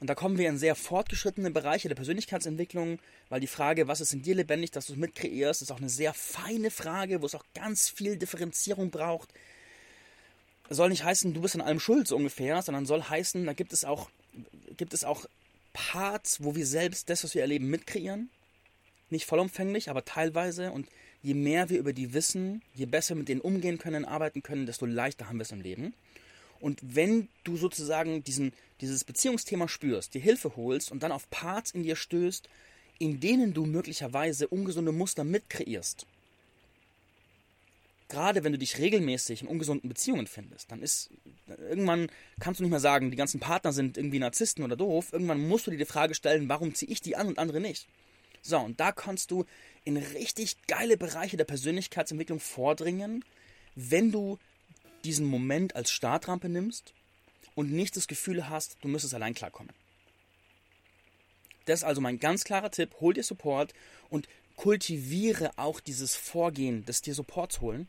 Und 0.00 0.08
da 0.08 0.14
kommen 0.14 0.38
wir 0.38 0.48
in 0.48 0.58
sehr 0.58 0.76
fortgeschrittene 0.76 1.50
Bereiche 1.50 1.88
der 1.88 1.96
Persönlichkeitsentwicklung, 1.96 3.00
weil 3.28 3.40
die 3.40 3.48
Frage, 3.48 3.88
was 3.88 4.00
ist 4.00 4.12
in 4.12 4.22
dir 4.22 4.36
lebendig, 4.36 4.70
dass 4.70 4.86
du 4.86 4.92
es 4.92 4.98
mitkreierst, 4.98 5.60
ist 5.60 5.72
auch 5.72 5.78
eine 5.78 5.88
sehr 5.88 6.14
feine 6.14 6.70
Frage, 6.70 7.20
wo 7.20 7.26
es 7.26 7.34
auch 7.34 7.44
ganz 7.54 7.88
viel 7.88 8.16
Differenzierung 8.16 8.90
braucht. 8.90 9.28
soll 10.70 10.90
nicht 10.90 11.02
heißen, 11.02 11.34
du 11.34 11.40
bist 11.40 11.56
an 11.56 11.62
allem 11.62 11.80
schuld, 11.80 12.06
so 12.06 12.16
ungefähr, 12.16 12.62
sondern 12.62 12.86
soll 12.86 13.02
heißen, 13.02 13.44
da 13.44 13.54
gibt 13.54 13.72
es 13.72 13.84
auch, 13.84 14.08
gibt 14.76 14.94
es 14.94 15.02
auch 15.02 15.26
Parts, 15.72 16.42
wo 16.44 16.54
wir 16.54 16.66
selbst 16.66 17.10
das, 17.10 17.24
was 17.24 17.34
wir 17.34 17.42
erleben, 17.42 17.68
mitkreieren. 17.68 18.30
Nicht 19.10 19.26
vollumfänglich, 19.26 19.90
aber 19.90 20.04
teilweise. 20.04 20.70
Und 20.70 20.88
je 21.22 21.34
mehr 21.34 21.70
wir 21.70 21.78
über 21.78 21.92
die 21.92 22.12
wissen, 22.14 22.62
je 22.74 22.86
besser 22.86 23.14
mit 23.14 23.28
denen 23.28 23.40
umgehen 23.40 23.78
können, 23.78 24.04
arbeiten 24.04 24.42
können, 24.42 24.66
desto 24.66 24.86
leichter 24.86 25.28
haben 25.28 25.38
wir 25.38 25.42
es 25.42 25.52
im 25.52 25.60
Leben. 25.60 25.94
Und 26.60 26.80
wenn 26.82 27.28
du 27.44 27.56
sozusagen 27.56 28.22
diesen, 28.24 28.52
dieses 28.80 29.04
Beziehungsthema 29.04 29.68
spürst, 29.68 30.14
dir 30.14 30.20
Hilfe 30.20 30.56
holst 30.56 30.90
und 30.90 31.02
dann 31.02 31.12
auf 31.12 31.28
Parts 31.30 31.70
in 31.70 31.82
dir 31.82 31.96
stößt, 31.96 32.48
in 32.98 33.20
denen 33.20 33.54
du 33.54 33.64
möglicherweise 33.64 34.48
ungesunde 34.48 34.92
Muster 34.92 35.24
mitkreierst, 35.24 36.06
gerade 38.08 38.42
wenn 38.42 38.52
du 38.52 38.58
dich 38.58 38.78
regelmäßig 38.78 39.42
in 39.42 39.48
ungesunden 39.48 39.88
Beziehungen 39.88 40.26
findest, 40.26 40.70
dann 40.70 40.82
ist 40.82 41.10
irgendwann 41.46 42.08
kannst 42.40 42.60
du 42.60 42.64
nicht 42.64 42.70
mehr 42.70 42.80
sagen, 42.80 43.10
die 43.10 43.16
ganzen 43.16 43.40
Partner 43.40 43.72
sind 43.72 43.96
irgendwie 43.96 44.18
Narzissten 44.18 44.64
oder 44.64 44.76
doof. 44.76 45.12
Irgendwann 45.12 45.46
musst 45.46 45.66
du 45.66 45.70
dir 45.70 45.76
die 45.76 45.84
Frage 45.84 46.14
stellen, 46.14 46.48
warum 46.48 46.74
ziehe 46.74 46.90
ich 46.90 47.00
die 47.00 47.16
an 47.16 47.28
und 47.28 47.38
andere 47.38 47.60
nicht? 47.60 47.86
So, 48.42 48.58
und 48.58 48.80
da 48.80 48.92
kannst 48.92 49.30
du 49.30 49.44
in 49.84 49.96
richtig 49.96 50.56
geile 50.66 50.96
Bereiche 50.96 51.36
der 51.36 51.44
Persönlichkeitsentwicklung 51.44 52.40
vordringen, 52.40 53.24
wenn 53.74 54.10
du 54.10 54.38
diesen 55.04 55.26
Moment 55.26 55.76
als 55.76 55.90
Startrampe 55.90 56.48
nimmst 56.48 56.94
und 57.54 57.72
nicht 57.72 57.96
das 57.96 58.06
Gefühl 58.06 58.48
hast, 58.48 58.76
du 58.80 58.88
müsstest 58.88 59.14
allein 59.14 59.34
klarkommen. 59.34 59.72
Das 61.64 61.80
ist 61.80 61.84
also 61.84 62.00
mein 62.00 62.18
ganz 62.18 62.44
klarer 62.44 62.70
Tipp. 62.70 62.94
Hol 63.00 63.14
dir 63.14 63.22
Support 63.24 63.74
und 64.08 64.28
kultiviere 64.56 65.50
auch 65.56 65.80
dieses 65.80 66.16
Vorgehen 66.16 66.84
des 66.86 67.02
dir 67.02 67.14
Supports 67.14 67.60
holen 67.60 67.88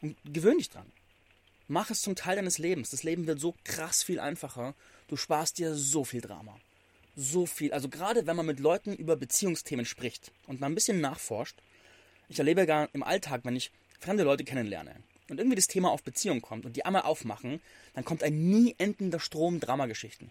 und 0.00 0.16
gewöhn 0.24 0.58
dich 0.58 0.70
dran. 0.70 0.90
Mach 1.68 1.90
es 1.90 2.02
zum 2.02 2.16
Teil 2.16 2.36
deines 2.36 2.58
Lebens. 2.58 2.90
Das 2.90 3.02
Leben 3.02 3.26
wird 3.26 3.40
so 3.40 3.54
krass 3.64 4.02
viel 4.02 4.20
einfacher. 4.20 4.74
Du 5.08 5.16
sparst 5.16 5.58
dir 5.58 5.74
so 5.74 6.04
viel 6.04 6.20
Drama. 6.20 6.58
So 7.16 7.46
viel. 7.46 7.72
Also 7.72 7.88
gerade 7.88 8.26
wenn 8.26 8.36
man 8.36 8.46
mit 8.46 8.60
Leuten 8.60 8.94
über 8.94 9.16
Beziehungsthemen 9.16 9.84
spricht 9.84 10.32
und 10.46 10.60
mal 10.60 10.66
ein 10.66 10.74
bisschen 10.74 11.00
nachforscht. 11.00 11.56
Ich 12.28 12.38
erlebe 12.38 12.66
gar 12.66 12.88
im 12.92 13.02
Alltag, 13.02 13.40
wenn 13.44 13.56
ich 13.56 13.72
fremde 13.98 14.22
Leute 14.22 14.44
kennenlerne 14.44 15.02
und 15.30 15.38
irgendwie 15.38 15.56
das 15.56 15.68
Thema 15.68 15.90
auf 15.90 16.02
Beziehung 16.02 16.42
kommt 16.42 16.66
und 16.66 16.76
die 16.76 16.84
einmal 16.84 17.02
aufmachen, 17.02 17.60
dann 17.94 18.04
kommt 18.04 18.22
ein 18.22 18.50
nie 18.50 18.74
endender 18.78 19.20
Strom 19.20 19.60
Dramageschichten. 19.60 20.30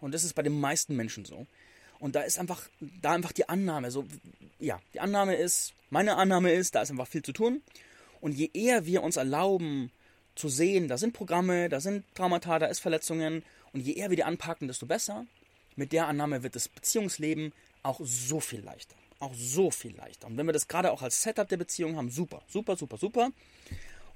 Und 0.00 0.12
das 0.12 0.24
ist 0.24 0.34
bei 0.34 0.42
den 0.42 0.58
meisten 0.58 0.96
Menschen 0.96 1.24
so. 1.24 1.46
Und 2.00 2.16
da 2.16 2.22
ist 2.22 2.38
einfach, 2.38 2.68
da 2.80 3.12
einfach 3.12 3.32
die 3.32 3.48
Annahme, 3.48 3.90
so, 3.90 4.04
ja, 4.58 4.80
die 4.94 5.00
Annahme 5.00 5.36
ist, 5.36 5.72
meine 5.90 6.16
Annahme 6.16 6.52
ist, 6.52 6.74
da 6.74 6.82
ist 6.82 6.90
einfach 6.90 7.06
viel 7.06 7.22
zu 7.22 7.32
tun. 7.32 7.62
Und 8.20 8.32
je 8.32 8.50
eher 8.52 8.86
wir 8.86 9.02
uns 9.02 9.16
erlauben 9.16 9.92
zu 10.34 10.48
sehen, 10.48 10.88
da 10.88 10.98
sind 10.98 11.12
Programme, 11.12 11.68
da 11.68 11.80
sind 11.80 12.04
Traumata, 12.14 12.58
da 12.58 12.66
ist 12.66 12.80
Verletzungen, 12.80 13.44
und 13.72 13.80
je 13.80 13.92
eher 13.92 14.10
wir 14.10 14.16
die 14.16 14.24
anpacken, 14.24 14.66
desto 14.66 14.86
besser. 14.86 15.26
Mit 15.76 15.92
der 15.92 16.08
Annahme 16.08 16.42
wird 16.42 16.56
das 16.56 16.68
Beziehungsleben 16.68 17.52
auch 17.82 18.00
so 18.02 18.40
viel 18.40 18.60
leichter. 18.60 18.96
Auch 19.20 19.34
so 19.34 19.70
viel 19.70 19.94
leichter. 19.94 20.26
Und 20.26 20.36
wenn 20.36 20.46
wir 20.46 20.52
das 20.52 20.66
gerade 20.66 20.90
auch 20.90 21.02
als 21.02 21.22
Setup 21.22 21.48
der 21.48 21.58
Beziehung 21.58 21.96
haben, 21.96 22.10
super, 22.10 22.42
super, 22.48 22.76
super, 22.76 22.96
super. 22.96 23.30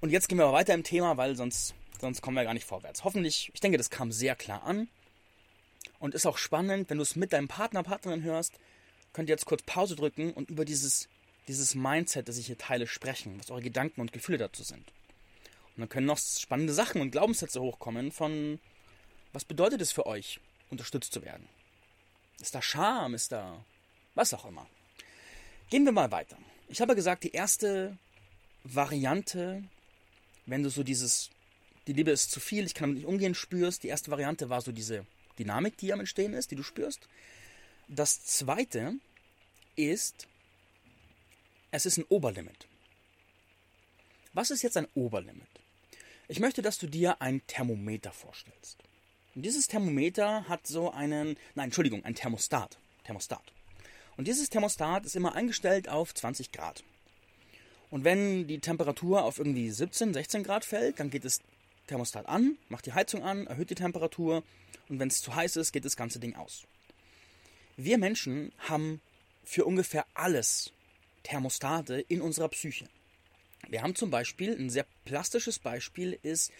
Und 0.00 0.11
jetzt 0.11 0.28
gehen 0.28 0.38
wir 0.38 0.44
aber 0.44 0.54
weiter 0.54 0.75
im 0.75 0.82
Thema, 0.82 1.16
weil 1.16 1.37
sonst, 1.37 1.75
sonst 2.00 2.23
kommen 2.23 2.37
wir 2.37 2.44
gar 2.44 2.54
nicht 2.54 2.66
vorwärts. 2.66 3.04
Hoffentlich, 3.04 3.50
ich 3.54 3.61
denke, 3.61 3.78
das 3.78 3.90
kam 3.90 4.12
sehr 4.12 4.34
klar 4.34 4.64
an. 4.64 4.88
Und 5.99 6.14
ist 6.14 6.26
auch 6.26 6.38
spannend, 6.38 6.90
wenn 6.90 6.99
du 6.99 7.02
es 7.02 7.16
mit 7.16 7.32
deinem 7.32 7.49
Partner, 7.49 7.82
Partnerin 7.82 8.23
hörst, 8.23 8.54
könnt 9.12 9.28
ihr 9.28 9.34
jetzt 9.34 9.46
kurz 9.46 9.62
Pause 9.62 9.94
drücken 9.94 10.32
und 10.32 10.50
über 10.50 10.64
dieses, 10.64 11.08
dieses 11.49 11.75
Mindset, 11.75 12.28
das 12.28 12.37
ich 12.37 12.46
hier 12.46 12.58
teile, 12.58 12.87
sprechen, 12.87 13.38
was 13.38 13.50
eure 13.50 13.62
Gedanken 13.62 14.00
und 14.00 14.12
Gefühle 14.12 14.38
dazu 14.38 14.62
sind. 14.62 14.84
Und 15.76 15.80
dann 15.80 15.88
können 15.88 16.06
noch 16.06 16.18
spannende 16.18 16.73
Sachen 16.73 17.00
und 17.00 17.11
Glaubenssätze 17.11 17.61
hochkommen 17.61 18.12
von, 18.12 18.61
was 19.32 19.44
bedeutet 19.44 19.80
es 19.80 19.92
für 19.92 20.06
euch, 20.06 20.40
unterstützt 20.70 21.12
zu 21.12 21.23
werden? 21.23 21.49
Ist 22.40 22.54
da 22.54 22.62
Scham? 22.62 23.14
Ist 23.14 23.32
da 23.32 23.64
was 24.14 24.34
auch 24.34 24.44
immer? 24.44 24.66
Gehen 25.75 25.87
wir 25.87 25.90
mal 25.90 26.12
weiter. 26.12 26.38
Ich 26.69 26.81
habe 26.81 26.95
gesagt, 26.95 27.25
die 27.25 27.33
erste 27.33 27.99
Variante, 28.62 29.64
wenn 30.47 30.62
du 30.62 30.71
so 30.71 30.85
dieses, 30.85 31.31
die 31.88 31.93
Liebe 31.93 32.12
ist 32.12 32.31
zu 32.31 32.38
viel, 32.38 32.64
ich 32.64 32.75
kann 32.75 32.90
damit 32.90 32.99
nicht 32.99 33.09
umgehen, 33.09 33.35
spürst, 33.35 33.83
die 33.83 33.88
erste 33.88 34.12
Variante 34.12 34.49
war 34.49 34.61
so 34.61 34.71
diese 34.71 35.04
Dynamik, 35.37 35.76
die 35.76 35.93
am 35.93 35.99
Entstehen 35.99 36.33
ist, 36.33 36.52
die 36.52 36.54
du 36.54 36.62
spürst. 36.62 37.09
Das 37.88 38.25
zweite 38.25 39.00
ist, 39.75 40.28
es 41.73 41.87
ist 41.87 41.99
ein 41.99 42.04
Oberlimit. 42.09 42.69
Was 44.33 44.52
ist 44.52 44.62
jetzt 44.62 44.76
ein 44.76 44.87
Oberlimit? 44.95 45.43
Ich 46.28 46.38
möchte, 46.38 46.62
dass 46.62 46.78
du 46.78 46.87
dir 46.87 47.21
ein 47.21 47.45
Thermometer 47.49 48.12
vorstellst. 48.12 48.78
Und 49.35 49.43
dieses 49.43 49.66
Thermometer 49.66 50.49
hat 50.49 50.69
so 50.69 50.93
einen, 50.93 51.37
nein, 51.57 51.64
Entschuldigung, 51.64 52.04
ein 52.04 52.14
Thermostat. 52.14 52.78
Thermostat. 53.02 53.52
Und 54.16 54.28
dieses 54.28 54.49
Thermostat 54.50 55.04
ist 55.04 55.16
immer 55.16 55.35
eingestellt 55.35 55.88
auf 55.88 56.14
20 56.14 56.52
Grad. 56.52 56.85
Und 57.90 58.04
wenn 58.04 58.47
die 58.47 58.59
Temperatur 58.59 59.25
auf 59.25 59.38
irgendwie 59.38 59.71
17, 59.71 60.14
16 60.14 60.42
Grad 60.42 60.64
fällt, 60.64 61.00
dann 61.00 61.11
geht 61.11 61.25
das 61.25 61.40
Thermostat 61.87 62.26
an, 62.26 62.56
macht 62.68 62.87
die 62.87 62.92
Heizung 62.92 63.23
an, 63.23 63.47
erhöht 63.47 63.71
die 63.71 63.75
Temperatur 63.75 64.42
und 64.88 64.99
wenn 64.99 65.09
es 65.09 65.21
zu 65.21 65.35
heiß 65.35 65.56
ist, 65.56 65.73
geht 65.73 65.85
das 65.85 65.97
ganze 65.97 66.18
Ding 66.18 66.35
aus. 66.35 66.64
Wir 67.76 67.99
Menschen 67.99 68.52
haben 68.59 69.00
für 69.44 69.64
ungefähr 69.64 70.06
alles 70.14 70.73
Thermostate 71.23 72.00
in 72.09 72.21
unserer 72.21 72.49
Psyche. 72.49 72.88
Wir 73.68 73.83
haben 73.83 73.94
zum 73.94 74.11
Beispiel, 74.11 74.56
ein 74.56 74.71
sehr 74.71 74.87
plastisches 75.04 75.59
Beispiel 75.59 76.18
ist 76.23 76.52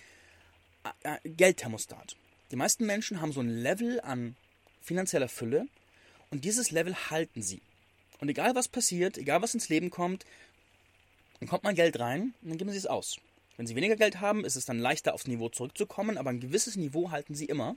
äh, 1.03 1.17
äh, 1.17 1.29
Geldthermostat. 1.29 2.17
Die 2.51 2.57
meisten 2.57 2.87
Menschen 2.87 3.21
haben 3.21 3.33
so 3.33 3.41
ein 3.41 3.49
Level 3.49 4.01
an 4.01 4.37
finanzieller 4.83 5.29
Fülle 5.29 5.67
und 6.35 6.45
dieses 6.45 6.73
Level 6.73 6.97
halten 7.11 7.43
sie. 7.43 7.63
Und 8.19 8.29
egal 8.29 8.57
was 8.57 8.67
passiert, 8.67 9.19
egal 9.19 9.41
was 9.41 9.55
ins 9.55 9.69
Leben 9.69 9.91
kommt, 9.91 10.25
dann 11.39 11.49
kommt 11.49 11.63
mal 11.63 11.75
Geld 11.75 12.01
rein 12.01 12.35
und 12.43 12.49
dann 12.49 12.59
geben 12.59 12.73
sie 12.73 12.77
es 12.77 12.89
aus. 12.89 13.19
Wenn 13.57 13.69
sie 13.69 13.77
weniger 13.77 13.95
Geld 13.95 14.21
haben, 14.21 14.45
ist 14.45 14.57
es 14.57 14.65
dann 14.65 14.81
leichter 14.81 15.15
aufs 15.15 15.29
Niveau 15.29 15.49
zurückzukommen, 15.49 16.19
aber 16.19 16.31
ein 16.31 16.41
gewisses 16.41 16.75
Niveau 16.75 17.13
halten 17.13 17.37
sie 17.37 17.45
immer. 17.45 17.77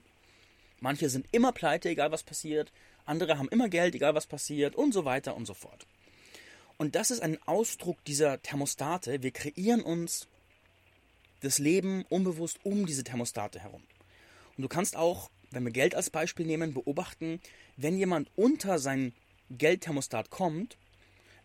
Manche 0.80 1.08
sind 1.08 1.28
immer 1.30 1.52
pleite, 1.52 1.88
egal 1.88 2.10
was 2.10 2.24
passiert. 2.24 2.72
Andere 3.04 3.38
haben 3.38 3.48
immer 3.48 3.68
Geld, 3.68 3.94
egal 3.94 4.16
was 4.16 4.26
passiert 4.26 4.74
und 4.74 4.92
so 4.92 5.04
weiter 5.04 5.36
und 5.36 5.46
so 5.46 5.54
fort. 5.54 5.86
Und 6.78 6.96
das 6.96 7.12
ist 7.12 7.20
ein 7.20 7.40
Ausdruck 7.46 8.04
dieser 8.06 8.42
Thermostate. 8.42 9.22
Wir 9.22 9.30
kreieren 9.30 9.82
uns 9.82 10.26
das 11.42 11.60
Leben 11.60 12.04
unbewusst 12.08 12.58
um 12.64 12.86
diese 12.86 13.04
Thermostate 13.04 13.60
herum. 13.60 13.84
Und 14.58 14.62
du 14.62 14.68
kannst 14.68 14.96
auch, 14.96 15.30
wenn 15.52 15.64
wir 15.64 15.70
Geld 15.70 15.94
als 15.94 16.10
Beispiel 16.10 16.44
nehmen, 16.44 16.74
beobachten, 16.74 17.40
wenn 17.76 17.96
jemand 17.96 18.28
unter 18.34 18.80
sein 18.80 19.14
Geldthermostat 19.50 20.30
kommt, 20.30 20.76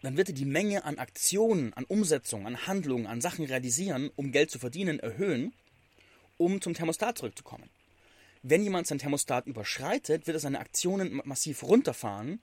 dann 0.02 0.18
wird 0.18 0.30
er 0.30 0.36
die 0.36 0.46
Menge 0.46 0.84
an 0.84 0.98
Aktionen, 0.98 1.74
an 1.74 1.86
Umsetzungen, 1.86 2.48
an 2.48 2.68
Handlungen, 2.68 3.06
an 3.06 3.22
Sachen 3.22 3.46
realisieren, 3.46 4.10
um 4.16 4.32
Geld 4.32 4.50
zu 4.50 4.58
verdienen, 4.58 5.00
erhöhen, 5.00 5.54
um 6.38 6.60
zum 6.60 6.74
Thermostat 6.74 7.20
zurückzukommen. 7.20 7.70
Wenn 8.42 8.64
jemand 8.64 8.88
sein 8.88 8.98
Thermostat 8.98 9.46
überschreitet, 9.46 10.26
wird 10.26 10.36
er 10.36 10.42
seine 10.42 10.60
Aktionen 10.60 11.22
massiv 11.24 11.62
runterfahren, 11.64 12.42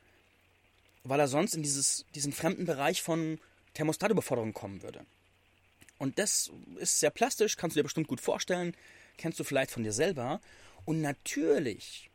weil 1.02 1.18
er 1.18 1.28
sonst 1.28 1.54
in 1.54 1.64
dieses, 1.64 2.06
diesen 2.14 2.32
fremden 2.32 2.64
Bereich 2.64 3.02
von 3.02 3.40
Thermostatüberforderung 3.74 4.54
kommen 4.54 4.82
würde. 4.82 5.04
Und 5.98 6.20
das 6.20 6.50
ist 6.76 7.00
sehr 7.00 7.10
plastisch, 7.10 7.56
kannst 7.56 7.76
du 7.76 7.80
dir 7.80 7.84
bestimmt 7.84 8.08
gut 8.08 8.20
vorstellen, 8.20 8.74
kennst 9.20 9.38
du 9.38 9.44
vielleicht 9.44 9.70
von 9.70 9.84
dir 9.84 9.92
selber. 9.92 10.40
Und 10.84 11.00
natürlich 11.00 12.10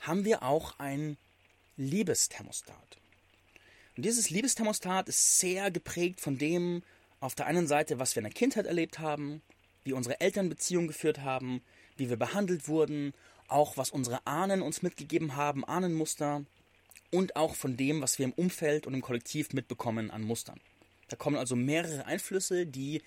haben 0.00 0.24
wir 0.24 0.42
auch 0.42 0.78
ein 0.78 1.16
Liebesthermostat. 1.76 2.98
Und 3.96 4.04
dieses 4.04 4.30
Liebesthermostat 4.30 5.08
ist 5.08 5.38
sehr 5.38 5.70
geprägt 5.70 6.20
von 6.20 6.38
dem, 6.38 6.82
auf 7.20 7.34
der 7.34 7.46
einen 7.46 7.66
Seite, 7.66 7.98
was 7.98 8.16
wir 8.16 8.20
in 8.20 8.24
der 8.24 8.32
Kindheit 8.32 8.66
erlebt 8.66 8.98
haben, 8.98 9.42
wie 9.84 9.92
unsere 9.92 10.20
Eltern 10.20 10.48
Beziehungen 10.48 10.88
geführt 10.88 11.20
haben, 11.20 11.62
wie 11.96 12.08
wir 12.08 12.16
behandelt 12.16 12.66
wurden, 12.66 13.12
auch 13.48 13.76
was 13.76 13.90
unsere 13.90 14.26
Ahnen 14.26 14.62
uns 14.62 14.82
mitgegeben 14.82 15.36
haben, 15.36 15.64
Ahnenmuster 15.64 16.44
und 17.10 17.36
auch 17.36 17.54
von 17.54 17.76
dem, 17.76 18.00
was 18.00 18.18
wir 18.18 18.24
im 18.24 18.32
Umfeld 18.32 18.86
und 18.86 18.94
im 18.94 19.02
Kollektiv 19.02 19.52
mitbekommen 19.52 20.10
an 20.10 20.22
Mustern. 20.22 20.60
Da 21.08 21.16
kommen 21.16 21.36
also 21.36 21.56
mehrere 21.56 22.06
Einflüsse, 22.06 22.66
die 22.66 23.02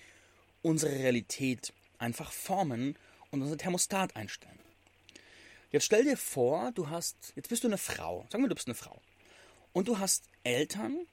unsere 0.62 0.92
Realität 0.92 1.72
einfach 1.98 2.32
formen 2.32 2.96
und 3.30 3.42
unser 3.42 3.56
Thermostat 3.56 4.16
einstellen. 4.16 4.58
Jetzt 5.70 5.86
stell 5.86 6.04
dir 6.04 6.16
vor, 6.16 6.70
du 6.72 6.88
hast, 6.88 7.32
jetzt 7.34 7.48
bist 7.48 7.64
du 7.64 7.68
eine 7.68 7.78
Frau, 7.78 8.26
sagen 8.30 8.44
wir, 8.44 8.48
du 8.48 8.54
bist 8.54 8.68
eine 8.68 8.76
Frau, 8.76 9.00
und 9.72 9.88
du 9.88 9.98
hast 9.98 10.24
Eltern, 10.44 11.06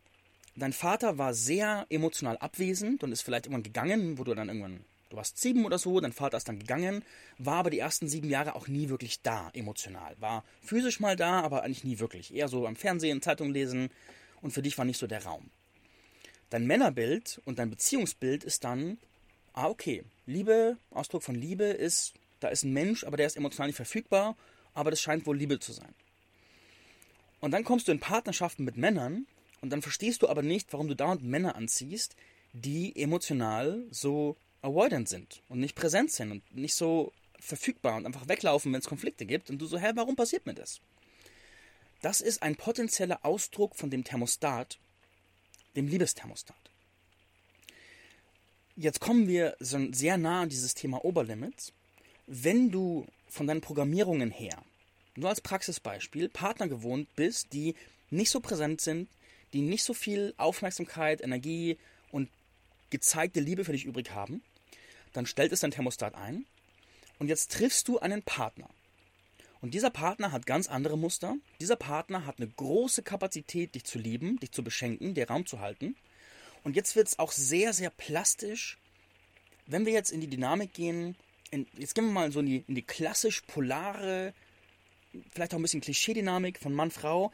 dein 0.55 0.73
Vater 0.73 1.17
war 1.17 1.33
sehr 1.33 1.87
emotional 1.89 2.37
abwesend 2.37 3.03
und 3.03 3.11
ist 3.11 3.21
vielleicht 3.21 3.47
irgendwann 3.47 3.63
gegangen, 3.63 4.17
wo 4.17 4.23
du 4.23 4.35
dann 4.35 4.49
irgendwann 4.49 4.85
Du 5.11 5.17
warst 5.17 5.41
sieben 5.41 5.65
oder 5.65 5.77
so, 5.77 5.99
dein 5.99 6.13
Vater 6.13 6.37
ist 6.37 6.47
dann 6.47 6.57
gegangen, 6.57 7.03
war 7.37 7.57
aber 7.57 7.69
die 7.69 7.79
ersten 7.79 8.07
sieben 8.07 8.29
Jahre 8.29 8.55
auch 8.55 8.69
nie 8.69 8.87
wirklich 8.87 9.21
da, 9.21 9.49
emotional. 9.53 10.15
War 10.21 10.45
physisch 10.63 11.01
mal 11.01 11.17
da, 11.17 11.41
aber 11.41 11.63
eigentlich 11.63 11.83
nie 11.83 11.99
wirklich. 11.99 12.33
Eher 12.33 12.47
so 12.47 12.65
am 12.65 12.77
Fernsehen, 12.77 13.21
Zeitung 13.21 13.51
lesen 13.51 13.89
und 14.41 14.51
für 14.51 14.61
dich 14.61 14.77
war 14.77 14.85
nicht 14.85 14.97
so 14.97 15.07
der 15.07 15.25
Raum. 15.25 15.49
Dein 16.49 16.65
Männerbild 16.65 17.41
und 17.43 17.59
dein 17.59 17.69
Beziehungsbild 17.69 18.45
ist 18.45 18.63
dann, 18.63 18.99
ah, 19.51 19.67
okay, 19.67 20.05
Liebe, 20.31 20.77
Ausdruck 20.91 21.23
von 21.23 21.35
Liebe 21.35 21.65
ist, 21.65 22.13
da 22.39 22.47
ist 22.47 22.63
ein 22.63 22.73
Mensch, 22.73 23.03
aber 23.03 23.17
der 23.17 23.27
ist 23.27 23.37
emotional 23.37 23.67
nicht 23.67 23.75
verfügbar, 23.75 24.35
aber 24.73 24.89
das 24.89 25.01
scheint 25.01 25.25
wohl 25.25 25.37
Liebe 25.37 25.59
zu 25.59 25.73
sein. 25.73 25.93
Und 27.39 27.51
dann 27.51 27.63
kommst 27.63 27.87
du 27.87 27.91
in 27.91 27.99
Partnerschaften 27.99 28.63
mit 28.63 28.77
Männern 28.77 29.27
und 29.61 29.71
dann 29.71 29.81
verstehst 29.81 30.21
du 30.21 30.29
aber 30.29 30.41
nicht, 30.41 30.71
warum 30.73 30.87
du 30.87 30.95
dauernd 30.95 31.23
Männer 31.23 31.55
anziehst, 31.55 32.15
die 32.53 32.95
emotional 32.95 33.83
so 33.91 34.37
avoidant 34.61 35.09
sind 35.09 35.41
und 35.49 35.59
nicht 35.59 35.75
präsent 35.75 36.11
sind 36.11 36.31
und 36.31 36.55
nicht 36.55 36.75
so 36.75 37.11
verfügbar 37.39 37.95
und 37.95 38.05
einfach 38.05 38.27
weglaufen, 38.27 38.71
wenn 38.71 38.79
es 38.79 38.87
Konflikte 38.87 39.25
gibt. 39.25 39.49
Und 39.49 39.59
du 39.59 39.65
so, 39.65 39.77
hä, 39.77 39.91
warum 39.95 40.15
passiert 40.15 40.45
mir 40.45 40.53
das? 40.53 40.79
Das 42.01 42.21
ist 42.21 42.41
ein 42.41 42.55
potenzieller 42.55 43.25
Ausdruck 43.25 43.75
von 43.75 43.89
dem 43.89 44.03
Thermostat, 44.03 44.79
dem 45.75 45.87
Liebesthermostat. 45.87 46.70
Jetzt 48.75 48.99
kommen 48.99 49.27
wir 49.27 49.55
so 49.59 49.79
sehr 49.91 50.17
nah 50.17 50.41
an 50.41 50.49
dieses 50.49 50.73
Thema 50.73 51.03
Oberlimits. 51.03 51.73
Wenn 52.27 52.71
du 52.71 53.05
von 53.27 53.47
deinen 53.47 53.61
Programmierungen 53.61 54.31
her, 54.31 54.57
nur 55.15 55.29
als 55.29 55.41
Praxisbeispiel, 55.41 56.29
Partner 56.29 56.67
gewohnt 56.67 57.13
bist, 57.15 57.53
die 57.53 57.75
nicht 58.09 58.29
so 58.29 58.39
präsent 58.39 58.81
sind, 58.81 59.09
die 59.53 59.61
nicht 59.61 59.83
so 59.83 59.93
viel 59.93 60.33
Aufmerksamkeit, 60.37 61.21
Energie 61.21 61.77
und 62.11 62.29
gezeigte 62.89 63.39
Liebe 63.39 63.65
für 63.65 63.73
dich 63.73 63.85
übrig 63.85 64.11
haben, 64.11 64.41
dann 65.13 65.25
stellt 65.25 65.51
es 65.51 65.61
dein 65.61 65.71
Thermostat 65.71 66.15
ein 66.15 66.45
und 67.19 67.27
jetzt 67.27 67.51
triffst 67.51 67.87
du 67.87 67.99
einen 67.99 68.23
Partner. 68.23 68.69
Und 69.61 69.73
dieser 69.75 69.91
Partner 69.91 70.31
hat 70.31 70.47
ganz 70.47 70.67
andere 70.67 70.97
Muster. 70.97 71.35
Dieser 71.59 71.75
Partner 71.75 72.25
hat 72.25 72.39
eine 72.39 72.47
große 72.47 73.03
Kapazität, 73.03 73.75
dich 73.75 73.83
zu 73.83 73.99
lieben, 73.99 74.39
dich 74.39 74.51
zu 74.51 74.63
beschenken, 74.63 75.13
dir 75.13 75.27
Raum 75.29 75.45
zu 75.45 75.59
halten. 75.59 75.95
Und 76.63 76.75
jetzt 76.75 76.95
wird 76.95 77.07
es 77.07 77.19
auch 77.19 77.31
sehr, 77.31 77.73
sehr 77.73 77.89
plastisch, 77.89 78.77
wenn 79.65 79.85
wir 79.85 79.93
jetzt 79.93 80.11
in 80.11 80.21
die 80.21 80.27
Dynamik 80.27 80.73
gehen. 80.73 81.15
In, 81.49 81.67
jetzt 81.77 81.95
gehen 81.95 82.05
wir 82.05 82.11
mal 82.11 82.31
so 82.31 82.39
in 82.39 82.45
die, 82.45 82.63
in 82.67 82.75
die 82.75 82.81
klassisch 82.81 83.41
polare, 83.41 84.33
vielleicht 85.31 85.53
auch 85.53 85.59
ein 85.59 85.63
bisschen 85.63 85.81
Klischee-Dynamik 85.81 86.59
von 86.59 86.73
Mann-Frau, 86.73 87.31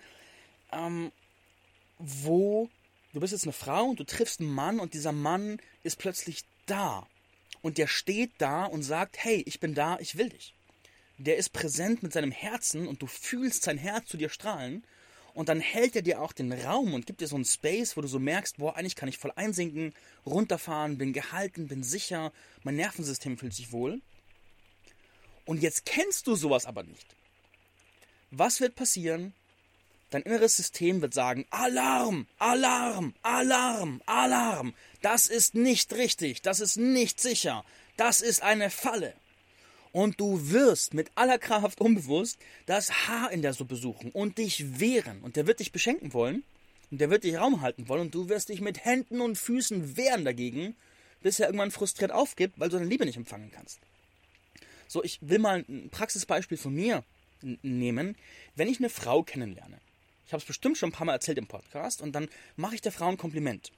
ähm, 0.72 1.12
wo 1.98 2.70
du 3.14 3.20
bist 3.20 3.34
jetzt 3.34 3.44
eine 3.44 3.54
Frau 3.54 3.86
und 3.86 4.00
du 4.00 4.04
triffst 4.04 4.40
einen 4.40 4.52
Mann 4.52 4.80
und 4.80 4.94
dieser 4.94 5.12
Mann 5.12 5.60
ist 5.84 5.98
plötzlich 5.98 6.44
da. 6.66 7.08
Und 7.62 7.78
der 7.78 7.88
steht 7.88 8.32
da 8.38 8.66
und 8.66 8.84
sagt, 8.84 9.18
hey, 9.18 9.44
ich 9.46 9.60
bin 9.60 9.74
da, 9.74 9.98
ich 10.00 10.18
will 10.18 10.30
dich. 10.30 10.54
Der 11.18 11.38
ist 11.38 11.50
präsent 11.50 12.04
mit 12.04 12.14
seinem 12.14 12.32
Herzen 12.32 12.88
und 12.88 13.02
du 13.02 13.08
fühlst 13.08 13.64
sein 13.64 13.78
Herz 13.78 14.08
zu 14.08 14.18
dir 14.18 14.30
strahlen. 14.30 14.86
Und 15.38 15.50
dann 15.50 15.60
hält 15.60 15.96
er 15.96 16.02
dir 16.02 16.20
auch 16.20 16.34
den 16.34 16.52
Raum 16.52 16.96
und 16.96 17.06
gibt 17.06 17.22
dir 17.22 17.28
so 17.28 17.36
einen 17.36 17.46
Space, 17.46 17.96
wo 17.96 18.02
du 18.02 18.08
so 18.08 18.18
merkst, 18.18 18.58
boah, 18.58 18.76
eigentlich 18.76 18.96
kann 18.96 19.08
ich 19.08 19.20
voll 19.20 19.32
einsinken, 19.36 19.94
runterfahren, 20.26 20.98
bin 20.98 21.14
gehalten, 21.14 21.68
bin 21.68 21.84
sicher, 21.84 22.34
mein 22.64 22.76
Nervensystem 22.76 23.38
fühlt 23.38 23.54
sich 23.54 23.72
wohl. 23.72 24.02
Und 25.46 25.62
jetzt 25.62 25.86
kennst 25.86 26.26
du 26.26 26.34
sowas 26.34 26.66
aber 26.66 26.82
nicht. 26.82 27.06
Was 28.32 28.62
wird 28.62 28.74
passieren, 28.74 29.32
Dein 30.10 30.22
inneres 30.22 30.56
System 30.56 31.02
wird 31.02 31.14
sagen, 31.14 31.46
Alarm, 31.50 32.28
Alarm, 32.40 33.14
Alarm, 33.24 34.02
Alarm. 34.06 34.74
Das 35.02 35.28
ist 35.28 35.54
nicht 35.54 35.92
richtig, 35.94 36.42
das 36.42 36.62
ist 36.62 36.78
nicht 36.78 37.20
sicher, 37.20 37.66
das 37.98 38.22
ist 38.22 38.42
eine 38.42 38.70
Falle. 38.70 39.14
Und 39.98 40.20
du 40.20 40.52
wirst 40.52 40.94
mit 40.94 41.10
aller 41.16 41.40
Kraft 41.40 41.82
unbewusst 41.82 42.38
das 42.68 43.08
Haar 43.08 43.32
in 43.32 43.42
der 43.42 43.54
Suppe 43.54 43.76
suchen 43.76 44.12
und 44.12 44.38
dich 44.38 44.80
wehren. 44.80 45.24
Und 45.24 45.36
der 45.36 45.48
wird 45.48 45.60
dich 45.60 45.72
beschenken 45.72 46.14
wollen 46.14 46.44
und 46.92 47.02
der 47.02 47.10
wird 47.10 47.24
dich 47.24 47.38
Raum 47.38 47.62
halten 47.62 47.90
wollen 47.90 48.02
und 48.02 48.14
du 48.14 48.30
wirst 48.30 48.50
dich 48.50 48.62
mit 48.62 48.86
Händen 48.86 49.22
und 49.22 49.40
Füßen 49.40 49.98
wehren 49.98 50.24
dagegen, 50.24 50.76
bis 51.24 51.40
er 51.40 51.48
irgendwann 51.48 51.72
frustriert 51.72 52.12
aufgibt, 52.12 52.60
weil 52.60 52.70
du 52.70 52.78
deine 52.78 52.88
Liebe 52.88 53.08
nicht 53.08 53.18
empfangen 53.18 53.50
kannst. 53.50 53.80
So, 54.88 55.04
ich 55.04 55.18
will 55.22 55.40
mal 55.40 55.66
ein 55.68 55.90
Praxisbeispiel 55.90 56.60
von 56.60 56.76
mir 56.76 57.04
nehmen. 57.64 58.16
Wenn 58.54 58.68
ich 58.68 58.78
eine 58.78 58.92
Frau 58.92 59.24
kennenlerne, 59.24 59.80
ich 60.28 60.32
habe 60.32 60.42
es 60.42 60.48
bestimmt 60.48 60.78
schon 60.78 60.90
ein 60.90 60.94
paar 60.94 61.06
Mal 61.06 61.14
erzählt 61.14 61.40
im 61.40 61.48
Podcast. 61.48 62.04
Und 62.04 62.12
dann 62.12 62.30
mache 62.56 62.76
ich 62.76 62.82
der 62.82 62.92
Frau 62.92 63.08
ein 63.08 63.18
Kompliment. 63.18 63.72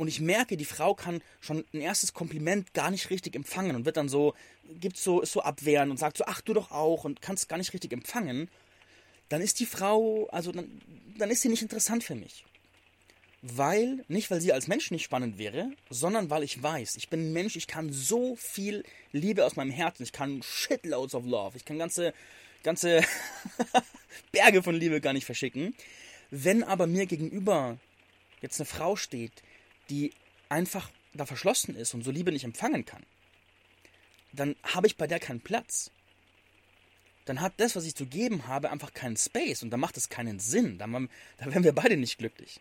Und 0.00 0.08
ich 0.08 0.18
merke, 0.18 0.56
die 0.56 0.64
Frau 0.64 0.94
kann 0.94 1.20
schon 1.42 1.62
ein 1.74 1.82
erstes 1.82 2.14
Kompliment 2.14 2.72
gar 2.72 2.90
nicht 2.90 3.10
richtig 3.10 3.36
empfangen 3.36 3.76
und 3.76 3.84
wird 3.84 3.98
dann 3.98 4.08
so, 4.08 4.32
gibt 4.80 4.96
so, 4.96 5.20
ist 5.20 5.32
so 5.32 5.42
abwehrend 5.42 5.90
und 5.90 5.98
sagt 5.98 6.16
so, 6.16 6.24
ach 6.26 6.40
du 6.40 6.54
doch 6.54 6.70
auch 6.70 7.04
und 7.04 7.20
kannst 7.20 7.50
gar 7.50 7.58
nicht 7.58 7.74
richtig 7.74 7.92
empfangen. 7.92 8.48
Dann 9.28 9.42
ist 9.42 9.60
die 9.60 9.66
Frau, 9.66 10.26
also 10.28 10.52
dann, 10.52 10.80
dann 11.18 11.28
ist 11.28 11.42
sie 11.42 11.50
nicht 11.50 11.60
interessant 11.60 12.02
für 12.02 12.14
mich. 12.14 12.46
Weil, 13.42 14.02
nicht 14.08 14.30
weil 14.30 14.40
sie 14.40 14.54
als 14.54 14.68
Mensch 14.68 14.90
nicht 14.90 15.04
spannend 15.04 15.36
wäre, 15.36 15.70
sondern 15.90 16.30
weil 16.30 16.44
ich 16.44 16.62
weiß, 16.62 16.96
ich 16.96 17.10
bin 17.10 17.26
ein 17.26 17.32
Mensch, 17.34 17.56
ich 17.56 17.66
kann 17.66 17.92
so 17.92 18.36
viel 18.36 18.84
Liebe 19.12 19.44
aus 19.44 19.56
meinem 19.56 19.70
Herzen, 19.70 20.04
ich 20.04 20.12
kann 20.12 20.42
shitloads 20.42 21.14
of 21.14 21.26
love, 21.26 21.58
ich 21.58 21.66
kann 21.66 21.78
ganze 21.78 22.14
ganze 22.62 23.02
Berge 24.32 24.62
von 24.62 24.74
Liebe 24.74 25.02
gar 25.02 25.12
nicht 25.12 25.26
verschicken. 25.26 25.74
Wenn 26.30 26.62
aber 26.62 26.86
mir 26.86 27.04
gegenüber 27.04 27.76
jetzt 28.40 28.58
eine 28.58 28.64
Frau 28.64 28.96
steht, 28.96 29.42
die 29.90 30.12
einfach 30.48 30.90
da 31.14 31.26
verschlossen 31.26 31.76
ist 31.76 31.94
und 31.94 32.02
so 32.02 32.10
Liebe 32.10 32.32
nicht 32.32 32.44
empfangen 32.44 32.84
kann, 32.84 33.02
dann 34.32 34.56
habe 34.62 34.86
ich 34.86 34.96
bei 34.96 35.06
der 35.06 35.18
keinen 35.18 35.40
Platz. 35.40 35.90
Dann 37.24 37.40
hat 37.40 37.54
das, 37.58 37.76
was 37.76 37.84
ich 37.84 37.94
zu 37.94 38.06
geben 38.06 38.46
habe, 38.46 38.70
einfach 38.70 38.94
keinen 38.94 39.16
Space 39.16 39.62
und 39.62 39.70
dann 39.70 39.80
macht 39.80 39.96
es 39.96 40.08
keinen 40.08 40.38
Sinn. 40.38 40.78
Dann, 40.78 40.92
dann 40.92 41.52
wären 41.52 41.64
wir 41.64 41.74
beide 41.74 41.96
nicht 41.96 42.18
glücklich. 42.18 42.60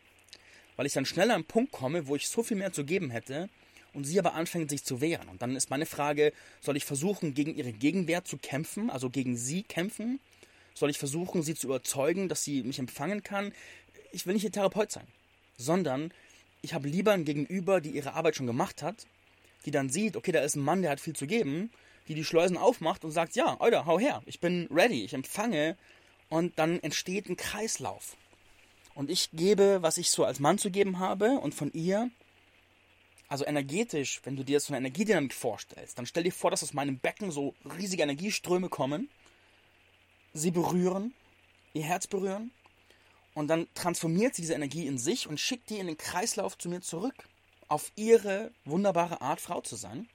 Weil 0.76 0.86
ich 0.86 0.94
dann 0.94 1.06
schneller 1.06 1.36
an 1.36 1.42
einen 1.42 1.46
Punkt 1.46 1.72
komme, 1.72 2.08
wo 2.08 2.15
ich 2.15 2.28
so 2.28 2.44
viel 2.44 2.58
mehr 2.58 2.74
zu 2.74 2.84
geben 2.84 3.10
hätte, 3.12 3.50
und 3.94 4.04
sie 4.04 4.20
aber 4.20 4.34
anfängt 4.34 4.70
sich 4.70 4.84
zu 4.84 5.02
wehren. 5.02 5.30
Und 5.30 5.42
dann 5.42 5.56
ist 5.56 5.70
meine 5.70 5.86
Frage, 5.86 6.34
soll 6.62 6.78
ich 6.78 6.86
versuchen, 6.86 7.34
gegen 7.34 7.56
ihre 7.56 7.74
Gegenwehr 7.74 8.24
zu 8.24 8.38
kämpfen, 8.38 8.89
also 8.89 9.10
gegen 9.10 9.36
sie 9.36 9.63
kämpfen? 9.63 10.20
Soll 10.74 10.89
ich 10.89 11.00
versuchen, 11.00 11.44
sie 11.44 11.56
zu 11.56 11.68
überzeugen, 11.68 12.30
dass 12.30 12.44
sie 12.44 12.63
mich 12.63 12.80
empfangen 12.80 13.24
kann? 13.24 13.52
Ich 14.12 14.26
will 14.26 14.34
nicht 14.34 14.44
ihr 14.44 14.52
Therapeut 14.52 14.92
sein, 14.92 15.08
sondern 15.58 16.13
ich 16.62 16.74
habe 16.74 16.88
lieber 16.88 17.13
ein 17.13 17.26
Gegenüber, 17.26 17.82
die 17.82 17.91
ihre 17.91 18.13
Arbeit 18.13 18.36
schon 18.36 18.48
gemacht 18.48 18.82
hat, 18.84 19.06
die 19.65 19.72
dann 19.72 19.89
sieht, 19.89 20.15
okay, 20.15 20.32
da 20.32 20.41
ist 20.41 20.56
ein 20.56 20.63
Mann, 20.63 20.82
der 20.82 20.91
hat 20.91 21.00
viel 21.00 21.15
zu 21.15 21.28
geben, 21.28 21.72
die 22.08 22.15
die 22.15 22.26
Schleusen 22.26 22.58
aufmacht 22.58 23.06
und 23.06 23.12
sagt, 23.12 23.36
ja, 23.36 23.60
Alter, 23.60 23.86
hau 23.86 24.00
her, 24.00 24.22
ich 24.26 24.39
bin 24.39 24.67
ready, 24.72 25.04
ich 25.04 25.13
empfange. 25.13 25.78
Und 26.30 26.58
dann 26.60 26.80
entsteht 26.80 27.28
ein 27.30 27.38
Kreislauf. 27.38 28.15
Und 28.93 29.10
ich 29.10 29.30
gebe, 29.32 29.82
was 29.82 29.98
ich 29.98 30.12
so 30.12 30.26
als 30.26 30.39
Mann 30.39 30.58
zu 30.58 30.69
geben 30.69 31.00
habe 31.00 31.39
und 31.39 31.56
von 31.56 31.72
ihr. 31.74 32.10
Also 33.28 33.45
energetisch, 33.45 34.22
wenn 34.24 34.36
du 34.36 34.43
dir 34.43 34.60
so 34.60 34.74
eine 34.74 34.78
Energiedynamik 34.80 35.34
vorstellst, 35.34 35.98
dann 35.98 36.08
stell 36.08 36.24
dir 36.24 36.32
vor, 36.32 36.50
dass 36.50 36.63
aus 36.63 36.74
meinem 36.74 36.98
Becken 36.98 37.32
so 37.32 37.54
riesige 37.78 38.02
Energieströme 38.02 38.69
kommen, 38.69 39.08
sie 40.34 40.50
berühren, 40.50 41.13
ihr 41.74 41.84
Herz 41.84 42.08
berühren 42.08 42.52
und 43.39 43.47
dann 43.47 43.69
transformiert 43.73 44.36
sie 44.36 44.41
diese 44.41 44.54
Energie 44.54 44.86
in 44.86 44.97
sich 44.97 45.25
und 45.25 45.39
schickt 45.39 45.69
die 45.69 45.78
in 45.78 45.88
den 45.88 45.95
Kreislauf 45.95 46.58
zu 46.58 46.67
mir 46.67 46.82
zurück, 46.82 47.15
auf 47.69 47.89
ihre 47.95 48.52
wunderbare 48.65 49.21
Art, 49.21 49.39
Frau 49.39 49.62
zu 49.62 49.78
sein. 49.78 50.10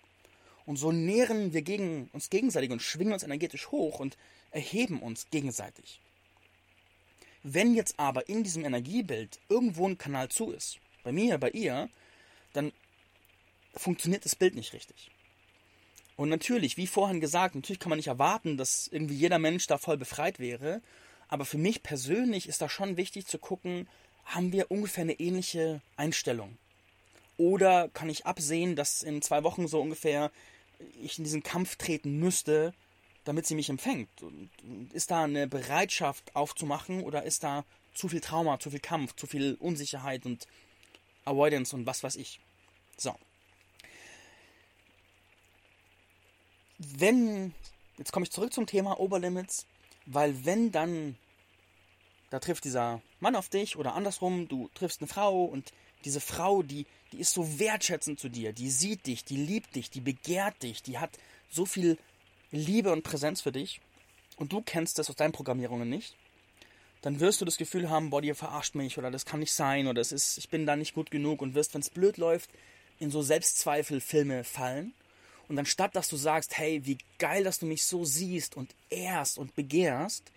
Und 0.66 0.76
so 0.76 0.92
nähren 0.92 1.54
wir 1.54 1.62
gegen 1.62 2.10
uns 2.12 2.28
gegenseitig 2.28 2.70
und 2.70 2.82
schwingen 2.82 3.14
uns 3.14 3.22
energetisch 3.22 3.70
hoch 3.70 3.98
und 3.98 4.18
erheben 4.50 5.00
uns 5.00 5.30
gegenseitig. 5.30 6.02
Wenn 7.42 7.74
jetzt 7.74 7.98
aber 7.98 8.28
in 8.28 8.44
diesem 8.44 8.62
Energiebild 8.62 9.40
irgendwo 9.48 9.88
ein 9.88 9.96
Kanal 9.96 10.28
zu 10.28 10.50
ist, 10.50 10.76
bei 11.02 11.10
mir, 11.10 11.38
bei 11.38 11.48
ihr, 11.48 11.88
dann 12.52 12.72
funktioniert 13.74 14.26
das 14.26 14.36
Bild 14.36 14.54
nicht 14.54 14.74
richtig. 14.74 15.10
Und 16.16 16.28
natürlich, 16.28 16.76
wie 16.76 16.86
vorhin 16.86 17.22
gesagt, 17.22 17.54
natürlich 17.54 17.80
kann 17.80 17.88
man 17.88 17.96
nicht 17.96 18.08
erwarten, 18.08 18.58
dass 18.58 18.86
irgendwie 18.86 19.16
jeder 19.16 19.38
Mensch 19.38 19.66
da 19.66 19.78
voll 19.78 19.96
befreit 19.96 20.38
wäre. 20.38 20.82
Aber 21.34 21.44
für 21.44 21.58
mich 21.58 21.82
persönlich 21.82 22.48
ist 22.48 22.62
da 22.62 22.68
schon 22.68 22.96
wichtig 22.96 23.26
zu 23.26 23.40
gucken, 23.40 23.88
haben 24.24 24.52
wir 24.52 24.70
ungefähr 24.70 25.02
eine 25.02 25.18
ähnliche 25.18 25.80
Einstellung? 25.96 26.56
Oder 27.36 27.88
kann 27.88 28.08
ich 28.08 28.24
absehen, 28.24 28.76
dass 28.76 29.02
in 29.02 29.20
zwei 29.20 29.42
Wochen 29.42 29.66
so 29.66 29.80
ungefähr 29.80 30.30
ich 31.02 31.18
in 31.18 31.24
diesen 31.24 31.42
Kampf 31.42 31.74
treten 31.74 32.20
müsste, 32.20 32.72
damit 33.24 33.46
sie 33.46 33.56
mich 33.56 33.68
empfängt? 33.68 34.22
Und 34.22 34.48
ist 34.92 35.10
da 35.10 35.24
eine 35.24 35.48
Bereitschaft 35.48 36.36
aufzumachen 36.36 37.02
oder 37.02 37.24
ist 37.24 37.42
da 37.42 37.64
zu 37.94 38.08
viel 38.08 38.20
Trauma, 38.20 38.60
zu 38.60 38.70
viel 38.70 38.78
Kampf, 38.78 39.16
zu 39.16 39.26
viel 39.26 39.56
Unsicherheit 39.58 40.26
und 40.26 40.46
Avoidance 41.24 41.74
und 41.74 41.84
was 41.84 42.04
weiß 42.04 42.14
ich? 42.14 42.38
So. 42.96 43.16
wenn, 46.78 47.54
jetzt 47.98 48.12
komme 48.12 48.24
ich 48.24 48.30
zurück 48.30 48.52
zum 48.52 48.66
Thema 48.66 48.98
Oberlimits, 49.00 49.66
weil 50.06 50.44
wenn 50.44 50.72
dann, 50.72 51.16
da 52.34 52.40
trifft 52.40 52.64
dieser 52.64 53.00
Mann 53.20 53.36
auf 53.36 53.48
dich 53.48 53.76
oder 53.76 53.94
andersrum, 53.94 54.48
du 54.48 54.68
triffst 54.74 55.00
eine 55.00 55.06
Frau 55.06 55.44
und 55.44 55.72
diese 56.04 56.20
Frau, 56.20 56.64
die, 56.64 56.84
die 57.12 57.20
ist 57.20 57.32
so 57.32 57.60
wertschätzend 57.60 58.18
zu 58.18 58.28
dir, 58.28 58.52
die 58.52 58.70
sieht 58.70 59.06
dich, 59.06 59.24
die 59.24 59.36
liebt 59.36 59.76
dich, 59.76 59.88
die 59.88 60.00
begehrt 60.00 60.60
dich, 60.64 60.82
die 60.82 60.98
hat 60.98 61.16
so 61.48 61.64
viel 61.64 61.96
Liebe 62.50 62.90
und 62.90 63.04
Präsenz 63.04 63.40
für 63.40 63.52
dich 63.52 63.80
und 64.36 64.52
du 64.52 64.62
kennst 64.62 64.98
das 64.98 65.08
aus 65.10 65.14
deinen 65.14 65.30
Programmierungen 65.30 65.88
nicht, 65.88 66.16
dann 67.02 67.20
wirst 67.20 67.40
du 67.40 67.44
das 67.44 67.56
Gefühl 67.56 67.88
haben, 67.88 68.10
boah, 68.10 68.20
die 68.20 68.34
verarscht 68.34 68.74
mich 68.74 68.98
oder 68.98 69.12
das 69.12 69.26
kann 69.26 69.38
nicht 69.38 69.52
sein 69.52 69.86
oder 69.86 70.00
das 70.00 70.10
ist, 70.10 70.36
ich 70.36 70.48
bin 70.48 70.66
da 70.66 70.74
nicht 70.74 70.94
gut 70.94 71.12
genug 71.12 71.40
und 71.40 71.54
wirst, 71.54 71.72
wenn 71.74 71.82
es 71.82 71.90
blöd 71.90 72.16
läuft, 72.16 72.50
in 72.98 73.12
so 73.12 73.22
Selbstzweifelfilme 73.22 74.42
fallen. 74.42 74.92
Und 75.46 75.56
anstatt 75.56 75.94
dass 75.94 76.08
du 76.08 76.16
sagst, 76.16 76.58
hey, 76.58 76.84
wie 76.84 76.98
geil, 77.18 77.44
dass 77.44 77.60
du 77.60 77.66
mich 77.66 77.84
so 77.84 78.04
siehst 78.04 78.56
und 78.56 78.74
ehrst 78.90 79.38
und 79.38 79.54
begehrst, 79.54 80.32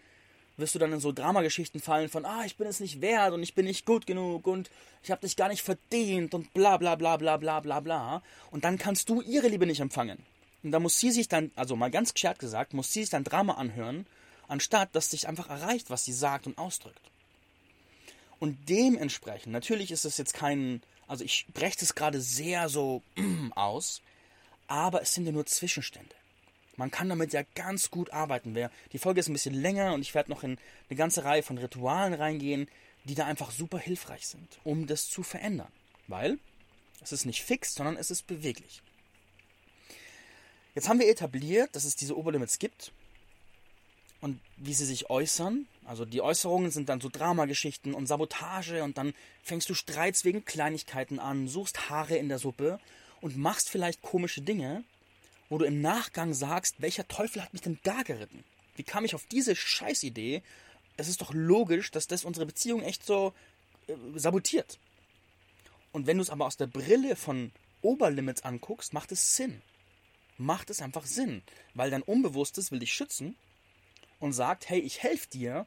wirst 0.58 0.76
du 0.76 0.80
dann 0.80 0.92
in 0.92 1.00
so 1.00 1.12
Dramageschichten 1.12 1.80
fallen 1.80 2.10
von, 2.10 2.26
ah, 2.26 2.44
ich 2.46 2.58
bin 2.58 2.68
es 2.68 2.80
nicht 2.80 3.00
wert 3.00 3.34
und 3.34 3.44
ich 3.44 3.54
bin 3.54 3.66
nicht 3.66 3.86
gut 3.86 4.08
genug 4.08 4.48
und 4.48 4.70
ich 5.04 5.12
habe 5.12 5.22
dich 5.22 5.36
gar 5.36 5.50
nicht 5.50 5.62
verdient 5.62 6.34
und 6.34 6.54
bla 6.54 6.78
bla 6.78 6.96
bla 6.96 7.18
bla 7.18 7.38
bla 7.38 7.60
bla 7.60 7.80
bla. 7.80 8.24
Und 8.52 8.64
dann 8.66 8.78
kannst 8.78 9.10
du 9.10 9.22
ihre 9.22 9.48
Liebe 9.48 9.68
nicht 9.68 9.80
empfangen. 9.80 10.26
Und 10.64 10.72
da 10.72 10.80
muss 10.80 11.00
sie 11.00 11.12
sich 11.12 11.28
dann, 11.28 11.52
also 11.56 11.76
mal 11.76 11.92
ganz 11.92 12.14
geschert 12.14 12.40
gesagt, 12.40 12.74
muss 12.74 12.92
sie 12.92 13.02
sich 13.02 13.12
dann 13.12 13.24
Drama 13.24 13.54
anhören, 13.54 14.08
anstatt 14.48 14.96
dass 14.96 15.12
sich 15.12 15.28
einfach 15.28 15.50
erreicht, 15.50 15.90
was 15.90 16.06
sie 16.06 16.14
sagt 16.14 16.48
und 16.48 16.58
ausdrückt. 16.58 17.02
Und 18.40 18.70
dementsprechend, 18.70 19.54
natürlich 19.54 19.92
ist 19.92 20.06
es 20.06 20.18
jetzt 20.18 20.34
kein 20.34 20.82
Also 21.08 21.24
ich 21.24 21.46
breche 21.54 21.78
es 21.82 21.96
gerade 21.96 22.20
sehr 22.20 22.70
so 22.70 23.02
aus, 23.56 24.02
aber 24.68 25.02
es 25.02 25.14
sind 25.14 25.26
ja 25.26 25.32
nur 25.32 25.46
Zwischenstände. 25.46 26.16
Man 26.78 26.92
kann 26.92 27.10
damit 27.10 27.34
ja 27.34 27.42
ganz 27.56 27.90
gut 27.90 28.14
arbeiten. 28.14 28.56
Die 28.94 29.00
Folge 29.00 29.20
ist 29.20 29.28
ein 29.28 29.34
bisschen 29.34 29.56
länger 29.56 29.94
und 29.94 30.02
ich 30.02 30.14
werde 30.14 30.30
noch 30.30 30.44
in 30.44 30.58
eine 30.90 30.98
ganze 30.98 31.26
Reihe 31.26 31.44
von 31.44 31.58
Ritualen 31.58 32.14
reingehen, 32.14 32.70
die 33.06 33.16
da 33.16 33.26
einfach 33.26 33.52
super 33.52 33.80
hilfreich 33.80 34.28
sind, 34.28 34.60
um 34.64 34.86
das 34.86 35.10
zu 35.10 35.24
verändern. 35.24 35.72
Weil 36.08 36.38
es 37.02 37.12
ist 37.12 37.26
nicht 37.26 37.44
fix, 37.44 37.74
sondern 37.74 37.98
es 37.98 38.12
ist 38.12 38.28
beweglich. 38.28 38.82
Jetzt 40.76 40.88
haben 40.88 41.00
wir 41.00 41.10
etabliert, 41.10 41.76
dass 41.76 41.84
es 41.84 41.96
diese 41.96 42.16
Oberlimits 42.16 42.60
gibt 42.60 42.92
und 44.22 44.40
wie 44.58 44.76
sie 44.76 44.86
sich 44.86 45.10
äußern. 45.10 45.68
Also 45.86 46.06
die 46.06 46.22
Äußerungen 46.22 46.70
sind 46.70 46.90
dann 46.90 47.02
so 47.02 47.10
Dramageschichten 47.10 47.96
und 47.96 48.06
Sabotage 48.06 48.84
und 48.84 49.00
dann 49.00 49.16
fängst 49.42 49.68
du 49.70 49.74
Streits 49.74 50.26
wegen 50.26 50.46
Kleinigkeiten 50.46 51.18
an, 51.18 51.48
suchst 51.48 51.90
Haare 51.90 52.18
in 52.18 52.30
der 52.30 52.38
Suppe 52.38 52.80
und 53.22 53.36
machst 53.36 53.70
vielleicht 53.70 54.04
komische 54.04 54.42
Dinge, 54.42 54.84
wo 55.50 55.58
du 55.58 55.66
im 55.66 55.82
Nachgang 55.82 56.34
sagst, 56.34 56.82
welcher 56.82 57.08
Teufel 57.08 57.44
hat 57.44 57.54
mich 57.54 57.62
denn 57.62 57.80
da 57.84 58.04
geritten? 58.04 58.44
Wie 58.76 58.84
kam 58.84 59.06
ich 59.06 59.16
auf 59.16 59.26
diese 59.26 59.56
Scheißidee? 59.56 60.44
Es 60.98 61.08
ist 61.08 61.22
doch 61.22 61.34
logisch, 61.34 61.92
dass 61.92 62.08
das 62.08 62.26
unsere 62.26 62.46
Beziehung 62.46 62.82
echt 62.82 63.06
so 63.06 63.34
äh, 63.88 63.94
sabotiert. 64.16 64.80
Und 65.92 66.08
wenn 66.08 66.18
du 66.18 66.24
es 66.24 66.30
aber 66.30 66.46
aus 66.46 66.58
der 66.58 66.68
Brille 66.68 67.16
von 67.16 67.52
Oberlimits 67.82 68.44
anguckst, 68.44 68.94
macht 68.94 69.12
es 69.12 69.36
Sinn. 69.36 69.62
Macht 70.38 70.70
es 70.70 70.82
einfach 70.82 71.06
Sinn, 71.06 71.42
weil 71.74 71.90
dein 71.90 72.04
Unbewusstes 72.04 72.72
will 72.72 72.80
dich 72.80 72.94
schützen 72.94 73.36
und 74.20 74.34
sagt, 74.34 74.70
hey, 74.70 74.80
ich 74.80 75.02
helfe 75.02 75.28
dir, 75.30 75.66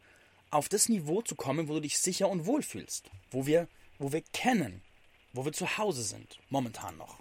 auf 0.50 0.68
das 0.68 0.88
Niveau 0.88 1.22
zu 1.22 1.34
kommen, 1.36 1.68
wo 1.68 1.74
du 1.74 1.80
dich 1.80 1.98
sicher 1.98 2.28
und 2.28 2.46
wohl 2.46 2.62
fühlst, 2.62 3.10
wo 3.30 3.46
wir, 3.46 3.68
wo 3.98 4.12
wir 4.12 4.22
kennen, 4.32 4.82
wo 5.32 5.44
wir 5.44 5.52
zu 5.52 5.78
Hause 5.78 6.02
sind, 6.02 6.38
momentan 6.48 6.96
noch. 6.96 7.20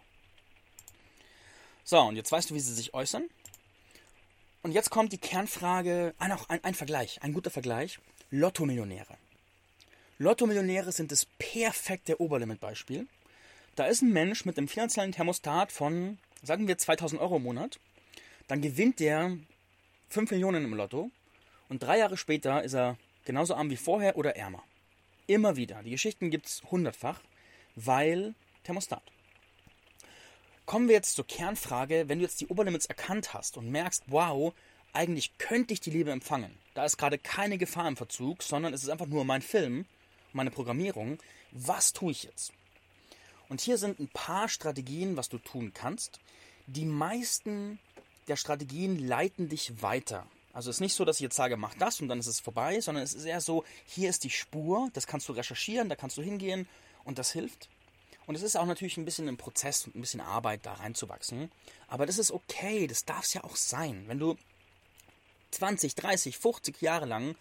So, 1.90 2.00
und 2.02 2.16
jetzt 2.16 2.32
weißt 2.32 2.52
du, 2.52 2.54
wie 2.54 2.60
sie 2.60 2.76
sich 2.76 2.94
äußern. 2.94 3.28
Und 4.62 4.74
jetzt 4.74 4.92
kommt 4.92 5.12
die 5.12 5.18
Kernfrage, 5.18 6.14
ah, 6.20 6.28
noch 6.28 6.48
ein, 6.48 6.64
ein 6.64 6.76
Vergleich, 6.76 7.24
ein 7.24 7.34
guter 7.34 7.50
Vergleich. 7.50 7.98
Lotto-Millionäre. 8.30 9.18
Lotto-Millionäre 10.20 10.92
sind 10.92 11.12
das 11.12 11.26
perfekte 11.40 12.22
Oberlimit-Beispiel. 12.22 13.08
Da 13.76 13.88
ist 13.88 14.04
ein 14.04 14.14
Mensch 14.14 14.46
mit 14.46 14.60
einem 14.60 14.68
finanziellen 14.68 15.14
Thermostat 15.14 15.72
von, 15.72 16.20
sagen 16.44 16.68
wir, 16.68 16.78
2000 16.78 17.20
Euro 17.20 17.38
im 17.38 17.44
Monat. 17.44 17.80
Dann 18.48 18.62
gewinnt 18.62 19.00
der 19.00 19.36
5 20.10 20.30
Millionen 20.30 20.66
im 20.66 20.76
Lotto. 20.76 21.10
Und 21.70 21.82
drei 21.82 21.98
Jahre 21.98 22.18
später 22.18 22.64
ist 22.64 22.76
er 22.76 22.98
genauso 23.26 23.56
arm 23.56 23.72
wie 23.72 23.78
vorher 23.78 24.16
oder 24.16 24.36
ärmer. 24.36 24.62
Immer 25.26 25.56
wieder. 25.56 25.82
Die 25.82 25.90
Geschichten 25.90 26.30
gibt 26.30 26.46
es 26.46 26.62
hundertfach, 26.70 27.20
weil 27.76 28.36
Thermostat. 28.64 29.02
Kommen 30.70 30.88
wir 30.88 30.94
jetzt 30.94 31.16
zur 31.16 31.26
Kernfrage, 31.26 32.10
wenn 32.10 32.20
du 32.20 32.26
jetzt 32.26 32.42
die 32.42 32.46
Oberlimits 32.46 32.86
erkannt 32.86 33.34
hast 33.34 33.58
und 33.58 33.72
merkst, 33.72 34.04
wow, 34.06 34.54
eigentlich 34.94 35.36
könnte 35.40 35.74
ich 35.74 35.80
die 35.80 35.90
Liebe 35.90 36.12
empfangen. 36.12 36.56
Da 36.76 36.86
ist 36.86 36.98
gerade 36.98 37.18
keine 37.18 37.58
Gefahr 37.58 37.88
im 37.88 37.98
Verzug, 37.98 38.44
sondern 38.44 38.72
es 38.76 38.84
ist 38.84 38.90
einfach 38.90 39.08
nur 39.08 39.26
mein 39.26 39.42
Film, 39.42 39.88
meine 40.32 40.52
Programmierung. 40.52 41.18
Was 41.52 41.92
tue 41.92 42.12
ich 42.12 42.22
jetzt? 42.22 42.54
Und 43.48 43.62
hier 43.62 43.80
sind 43.80 44.00
ein 44.00 44.10
paar 44.10 44.48
Strategien, 44.48 45.18
was 45.18 45.28
du 45.28 45.40
tun 45.40 45.72
kannst. 45.74 46.20
Die 46.68 46.86
meisten 46.86 47.80
der 48.28 48.36
Strategien 48.36 49.00
leiten 49.08 49.50
dich 49.50 49.82
weiter. 49.82 50.28
Also 50.54 50.70
es 50.70 50.76
ist 50.76 50.82
nicht 50.82 50.94
so, 50.94 51.04
dass 51.04 51.18
ich 51.18 51.24
jetzt 51.24 51.36
sage, 51.36 51.58
mach 51.58 51.74
das 51.74 52.00
und 52.00 52.10
dann 52.10 52.20
ist 52.20 52.28
es 52.28 52.40
vorbei, 52.40 52.80
sondern 52.80 53.04
es 53.04 53.16
ist 53.16 53.26
eher 53.26 53.42
so, 53.42 53.64
hier 53.88 54.12
ist 54.12 54.24
die 54.24 54.30
Spur, 54.30 54.92
das 54.94 55.08
kannst 55.08 55.28
du 55.30 55.34
recherchieren, 55.34 55.90
da 55.90 55.96
kannst 55.96 56.20
du 56.20 56.22
hingehen 56.22 56.68
und 57.06 57.18
das 57.18 57.32
hilft. 57.32 57.70
Und 58.30 58.36
es 58.36 58.44
ist 58.44 58.56
auch 58.56 58.68
natürlich 58.68 58.98
ein 58.98 59.06
bisschen 59.06 59.28
ein 59.28 59.38
Prozess 59.38 59.88
und 59.88 59.96
ein 59.96 60.02
bisschen 60.02 60.22
Arbeit, 60.22 60.64
da 60.64 60.74
reinzuwachsen. 60.74 61.52
Aber 61.88 62.06
das 62.06 62.20
ist 62.20 62.30
okay, 62.30 62.86
das 62.86 63.04
darf 63.04 63.24
es 63.24 63.34
ja 63.34 63.44
auch 63.44 63.56
sein. 63.56 64.04
Wenn 64.06 64.20
du 64.20 64.38
20, 65.50 65.96
30, 65.96 66.38
50 66.38 66.80
Jahre 66.80 67.08
lang 67.08 67.36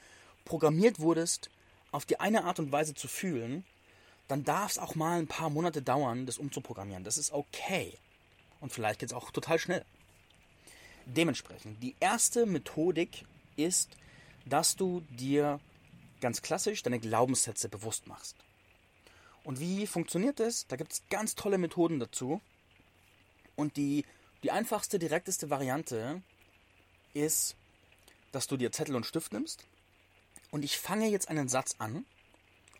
programmiert 0.46 0.98
wurdest, 0.98 1.50
auf 1.92 2.06
die 2.06 2.20
eine 2.20 2.44
Art 2.44 2.58
und 2.58 2.72
Weise 2.72 2.94
zu 2.94 3.06
fühlen, 3.06 3.66
dann 4.28 4.44
darf 4.44 4.70
es 4.70 4.78
auch 4.78 4.94
mal 4.94 5.18
ein 5.18 5.26
paar 5.26 5.50
Monate 5.50 5.82
dauern, 5.82 6.24
das 6.24 6.38
umzuprogrammieren. 6.38 7.04
Das 7.04 7.18
ist 7.18 7.32
okay. 7.32 7.92
Und 8.62 8.72
vielleicht 8.72 9.00
geht 9.00 9.10
es 9.10 9.14
auch 9.14 9.30
total 9.30 9.58
schnell. 9.58 9.84
Dementsprechend, 11.04 11.82
die 11.82 11.96
erste 12.00 12.46
Methodik 12.46 13.26
ist, 13.56 13.90
dass 14.46 14.74
du 14.74 15.02
dir 15.10 15.60
ganz 16.22 16.40
klassisch 16.40 16.82
deine 16.82 16.98
Glaubenssätze 16.98 17.68
bewusst 17.68 18.06
machst. 18.06 18.36
Und 19.48 19.60
wie 19.60 19.86
funktioniert 19.86 20.40
das? 20.40 20.66
Da 20.66 20.76
gibt 20.76 20.92
es 20.92 21.02
ganz 21.08 21.34
tolle 21.34 21.56
Methoden 21.56 21.98
dazu. 21.98 22.42
Und 23.56 23.78
die, 23.78 24.04
die 24.42 24.50
einfachste, 24.50 24.98
direkteste 24.98 25.48
Variante 25.48 26.20
ist, 27.14 27.56
dass 28.30 28.46
du 28.46 28.58
dir 28.58 28.72
Zettel 28.72 28.94
und 28.94 29.06
Stift 29.06 29.32
nimmst 29.32 29.66
und 30.50 30.66
ich 30.66 30.76
fange 30.76 31.08
jetzt 31.08 31.30
einen 31.30 31.48
Satz 31.48 31.76
an 31.78 32.04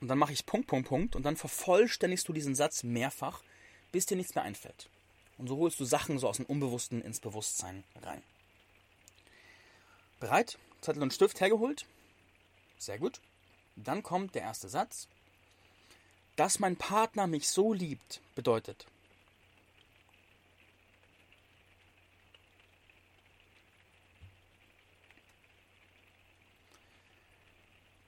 und 0.03 0.09
dann 0.09 0.19
mache 0.19 0.35
ich 0.35 0.45
Punkt, 0.45 0.67
Punkt, 0.67 0.89
Punkt 0.89 1.17
und 1.17 1.23
dann 1.23 1.37
vervollständigst 1.37 2.29
du 2.29 2.35
diesen 2.35 2.55
Satz 2.55 2.83
mehrfach, 2.83 3.43
bis 3.91 4.05
dir 4.05 4.19
nichts 4.19 4.35
mehr 4.35 4.45
einfällt. 4.45 4.91
Und 5.39 5.49
so 5.49 5.57
holst 5.57 5.81
du 5.81 5.87
Sachen 5.87 6.19
so 6.19 6.29
aus 6.29 6.37
dem 6.37 6.45
Unbewussten 6.45 7.01
ins 7.01 7.21
Bewusstsein 7.21 7.83
rein. 8.03 8.23
Bereit? 10.21 10.59
Zettel 10.83 11.03
und 11.03 11.15
Stift 11.15 11.41
hergeholt? 11.41 11.87
Sehr 12.77 12.99
gut. 12.99 13.23
Dann 13.75 14.03
kommt 14.03 14.35
der 14.35 14.43
erste 14.43 14.69
Satz. 14.69 15.09
Dass 16.39 16.61
mein 16.61 16.77
Partner 16.77 17.27
mich 17.27 17.49
so 17.49 17.73
liebt, 17.73 18.21
bedeutet. 18.37 18.87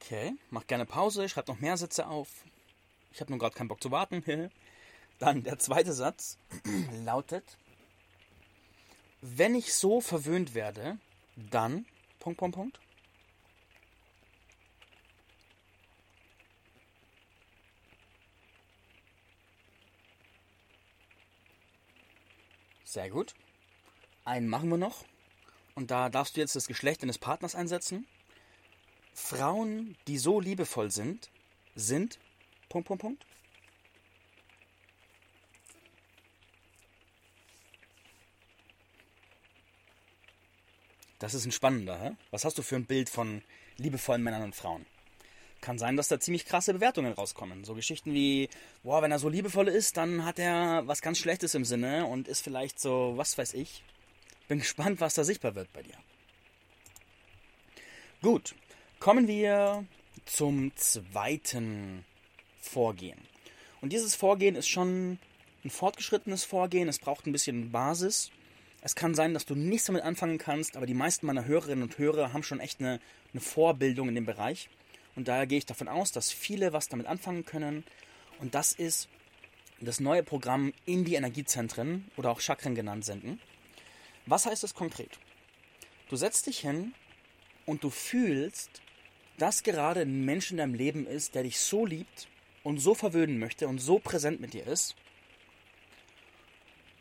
Okay, 0.01 0.35
mach 0.51 0.64
gerne 0.69 0.87
Pause, 0.87 1.29
schreib 1.29 1.49
noch 1.49 1.59
mehr 1.59 1.77
Sätze 1.77 2.07
auf. 2.07 2.29
Ich 3.12 3.21
habe 3.21 3.33
nur 3.33 3.40
gerade 3.40 3.57
keinen 3.57 3.66
Bock 3.66 3.83
zu 3.83 3.90
warten. 3.90 4.23
Dann 5.19 5.43
der 5.43 5.59
zweite 5.59 5.93
Satz 5.93 6.38
lautet, 7.05 7.59
wenn 9.23 9.57
ich 9.57 9.75
so 9.75 10.01
verwöhnt 10.01 10.55
werde, 10.55 10.99
dann 11.37 11.85
Punkt, 12.21 12.38
Punkt, 12.38 12.57
Punkt. 12.57 12.81
Sehr 22.90 23.09
gut. 23.09 23.35
Einen 24.24 24.48
machen 24.48 24.68
wir 24.68 24.76
noch. 24.76 25.05
Und 25.76 25.92
da 25.92 26.09
darfst 26.09 26.37
du 26.37 26.40
jetzt 26.40 26.57
das 26.57 26.66
Geschlecht 26.66 27.05
deines 27.05 27.18
Partners 27.18 27.55
einsetzen. 27.55 28.05
Frauen, 29.14 29.96
die 30.09 30.18
so 30.18 30.40
liebevoll 30.40 30.90
sind, 30.90 31.31
sind 31.76 32.18
Punkt, 32.68 32.88
Punkt, 32.88 33.00
Punkt. 33.00 33.26
Das 41.20 41.35
ist 41.35 41.44
ein 41.44 41.53
spannender. 41.53 41.96
Hä? 41.96 42.16
Was 42.33 42.44
hast 42.44 42.59
du 42.59 42.62
für 42.62 42.74
ein 42.74 42.87
Bild 42.87 43.09
von 43.09 43.44
liebevollen 43.76 44.24
Männern 44.24 44.42
und 44.42 44.57
Frauen? 44.57 44.85
Kann 45.61 45.79
sein, 45.79 45.96
dass 45.96 46.09
da 46.09 46.18
ziemlich 46.18 46.46
krasse 46.46 46.73
Bewertungen 46.73 47.12
rauskommen. 47.12 47.64
So 47.64 47.75
Geschichten 47.75 48.14
wie, 48.14 48.49
boah, 48.83 49.03
wenn 49.03 49.12
er 49.12 49.18
so 49.18 49.29
liebevoll 49.29 49.68
ist, 49.68 49.96
dann 49.96 50.25
hat 50.25 50.38
er 50.38 50.87
was 50.87 51.03
ganz 51.03 51.18
Schlechtes 51.18 51.55
im 51.55 51.64
Sinne 51.64 52.07
und 52.07 52.29
ist 52.29 52.42
vielleicht 52.42 52.81
so, 52.81 53.12
was 53.16 53.37
weiß 53.37 53.55
ich. 53.55 53.83
Bin 54.49 54.59
gespannt, 54.61 55.01
was 55.01 55.14
da 55.14 55.25
sichtbar 55.25 55.55
wird 55.55 55.73
bei 55.73 55.83
dir. 55.83 55.96
Gut, 58.23 58.55
kommen 58.99 59.29
wir 59.29 59.85
zum 60.27 60.73
zweiten 60.77 62.05
Vorgehen. 62.61 63.18
Und 63.81 63.92
dieses 63.92 64.14
Vorgehen 64.14 64.57
ist 64.57 64.68
schon 64.68 65.18
ein 65.64 65.70
fortgeschrittenes 65.70 66.44
Vorgehen. 66.44 66.88
Es 66.88 66.99
braucht 66.99 67.27
ein 67.27 67.33
bisschen 67.33 67.70
Basis. 67.70 68.31
Es 68.83 68.94
kann 68.94 69.14
sein, 69.14 69.35
dass 69.35 69.44
du 69.44 69.55
nichts 69.55 69.87
damit 69.87 70.03
anfangen 70.03 70.38
kannst, 70.38 70.77
aber 70.77 70.87
die 70.87 70.94
meisten 70.94 71.27
meiner 71.27 71.44
Hörerinnen 71.44 71.83
und 71.83 71.99
Hörer 71.99 72.33
haben 72.33 72.42
schon 72.42 72.61
echt 72.61 72.81
eine, 72.81 73.01
eine 73.33 73.40
Vorbildung 73.40 74.09
in 74.09 74.14
dem 74.14 74.25
Bereich. 74.25 74.70
Und 75.20 75.28
daher 75.28 75.46
gehe 75.46 75.59
ich 75.59 75.66
davon 75.66 75.87
aus, 75.87 76.12
dass 76.12 76.33
viele 76.33 76.72
was 76.72 76.88
damit 76.88 77.06
anfangen 77.06 77.44
können. 77.44 77.85
Und 78.38 78.54
das 78.54 78.72
ist 78.72 79.06
das 79.78 80.00
neue 80.00 80.22
Programm 80.22 80.72
in 80.87 81.04
die 81.04 81.12
Energiezentren 81.12 82.11
oder 82.16 82.30
auch 82.30 82.40
Chakren 82.40 82.74
genannt 82.74 83.04
senden. 83.04 83.38
Was 84.24 84.46
heißt 84.46 84.62
das 84.62 84.72
konkret? 84.72 85.18
Du 86.09 86.16
setzt 86.16 86.46
dich 86.46 86.61
hin 86.61 86.94
und 87.66 87.85
du 87.85 87.90
fühlst, 87.90 88.80
dass 89.37 89.62
gerade 89.62 90.00
ein 90.00 90.24
Mensch 90.24 90.52
in 90.52 90.56
deinem 90.56 90.72
Leben 90.72 91.06
ist, 91.06 91.35
der 91.35 91.42
dich 91.42 91.61
so 91.61 91.85
liebt 91.85 92.26
und 92.62 92.78
so 92.78 92.94
verwöhnen 92.94 93.38
möchte 93.38 93.68
und 93.68 93.78
so 93.78 93.98
präsent 93.98 94.40
mit 94.40 94.54
dir 94.54 94.66
ist, 94.66 94.96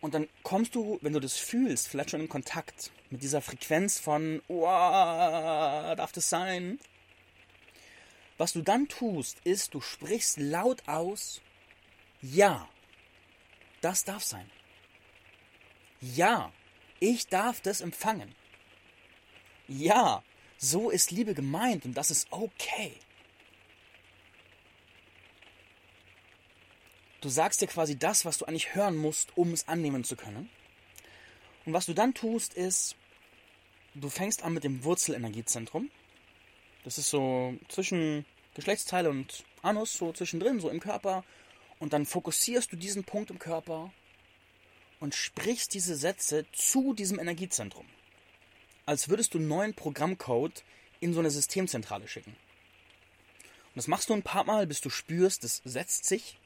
und 0.01 0.13
dann 0.13 0.27
kommst 0.43 0.75
du, 0.75 0.99
wenn 1.01 1.13
du 1.13 1.21
das 1.21 1.38
fühlst, 1.38 1.88
vielleicht 1.88 2.12
schon 2.12 2.21
in 2.21 2.29
Kontakt 2.29 2.91
mit 3.10 3.23
dieser 3.23 3.41
Frequenz 3.41 3.97
von, 3.97 4.41
oh, 4.49 4.63
darf 4.65 6.12
das 6.12 6.29
sein? 6.29 6.79
Was 8.39 8.54
du 8.54 8.62
dann 8.62 8.88
tust, 8.88 9.38
ist, 9.43 9.73
du 9.73 9.82
sprichst 9.82 10.38
laut 10.39 10.88
aus, 10.88 11.41
ja, 12.21 12.67
Das 13.82 14.04
darf 14.04 14.23
sein. 14.23 14.49
Ja, 16.02 16.52
ich 16.99 17.28
darf 17.28 17.62
das 17.62 17.82
empfangen. 17.82 18.34
Ja, 19.67 20.23
so 20.58 20.89
ist 20.89 21.12
Liebe 21.12 21.34
gemeint 21.34 21.86
und 21.86 21.93
das 21.93 22.12
ist 22.12 22.28
okay. 22.32 22.93
Du 27.21 27.30
sagst 27.30 27.62
dir 27.62 27.67
quasi 27.67 27.97
das, 27.97 28.25
was 28.25 28.38
du 28.38 28.45
eigentlich 28.45 28.75
hören 28.75 28.95
musst, 28.95 29.38
um 29.38 29.54
es 29.54 29.67
annehmen 29.67 30.04
zu 30.04 30.15
können. 30.15 30.49
Und 31.65 31.73
was 31.73 31.86
du 31.86 31.93
dann 31.93 32.13
tust, 32.13 32.54
ist, 32.54 32.95
du 33.93 34.10
fängst 34.10 34.43
an 34.43 34.54
mit 34.54 34.63
dem 34.63 34.84
Wurzelenergiezentrum. 34.84 35.89
Das 36.89 36.97
ist 36.97 37.12
so 37.12 37.54
zwischen 37.67 38.25
Geschlechtsteile 38.56 39.12
und 39.12 39.43
Anus, 39.62 39.93
so 39.93 40.12
zwischendrin, 40.12 40.60
so 40.60 40.71
im 40.71 40.80
Körper. 40.80 41.23
Und 41.78 41.93
dann 41.93 42.08
fokussierst 42.08 42.71
du 42.71 42.78
diesen 42.78 43.04
Punkt 43.04 43.30
im 43.30 43.38
Körper 43.38 43.93
und 44.99 45.13
sprichst 45.13 45.75
diese 45.75 45.95
Sätze 45.95 46.47
zu 46.52 46.95
diesem 46.95 47.19
Energiezentrum. 47.19 47.86
Als 48.88 49.08
würdest 49.08 49.36
du 49.36 49.38
einen 49.38 49.47
neuen 49.47 49.75
Programmcode 49.75 50.63
in 50.99 51.13
so 51.13 51.19
eine 51.19 51.30
Systemzentrale 51.30 52.08
schicken. 52.08 52.32
Und 52.32 53.75
das 53.75 53.88
machst 53.88 54.10
du 54.10 54.15
ein 54.15 54.23
paar 54.23 54.45
Mal, 54.45 54.65
bis 54.65 54.82
du 54.82 54.89
spürst, 54.89 55.43
das 55.43 55.62
setzt 55.65 56.06
sich. 56.06 56.39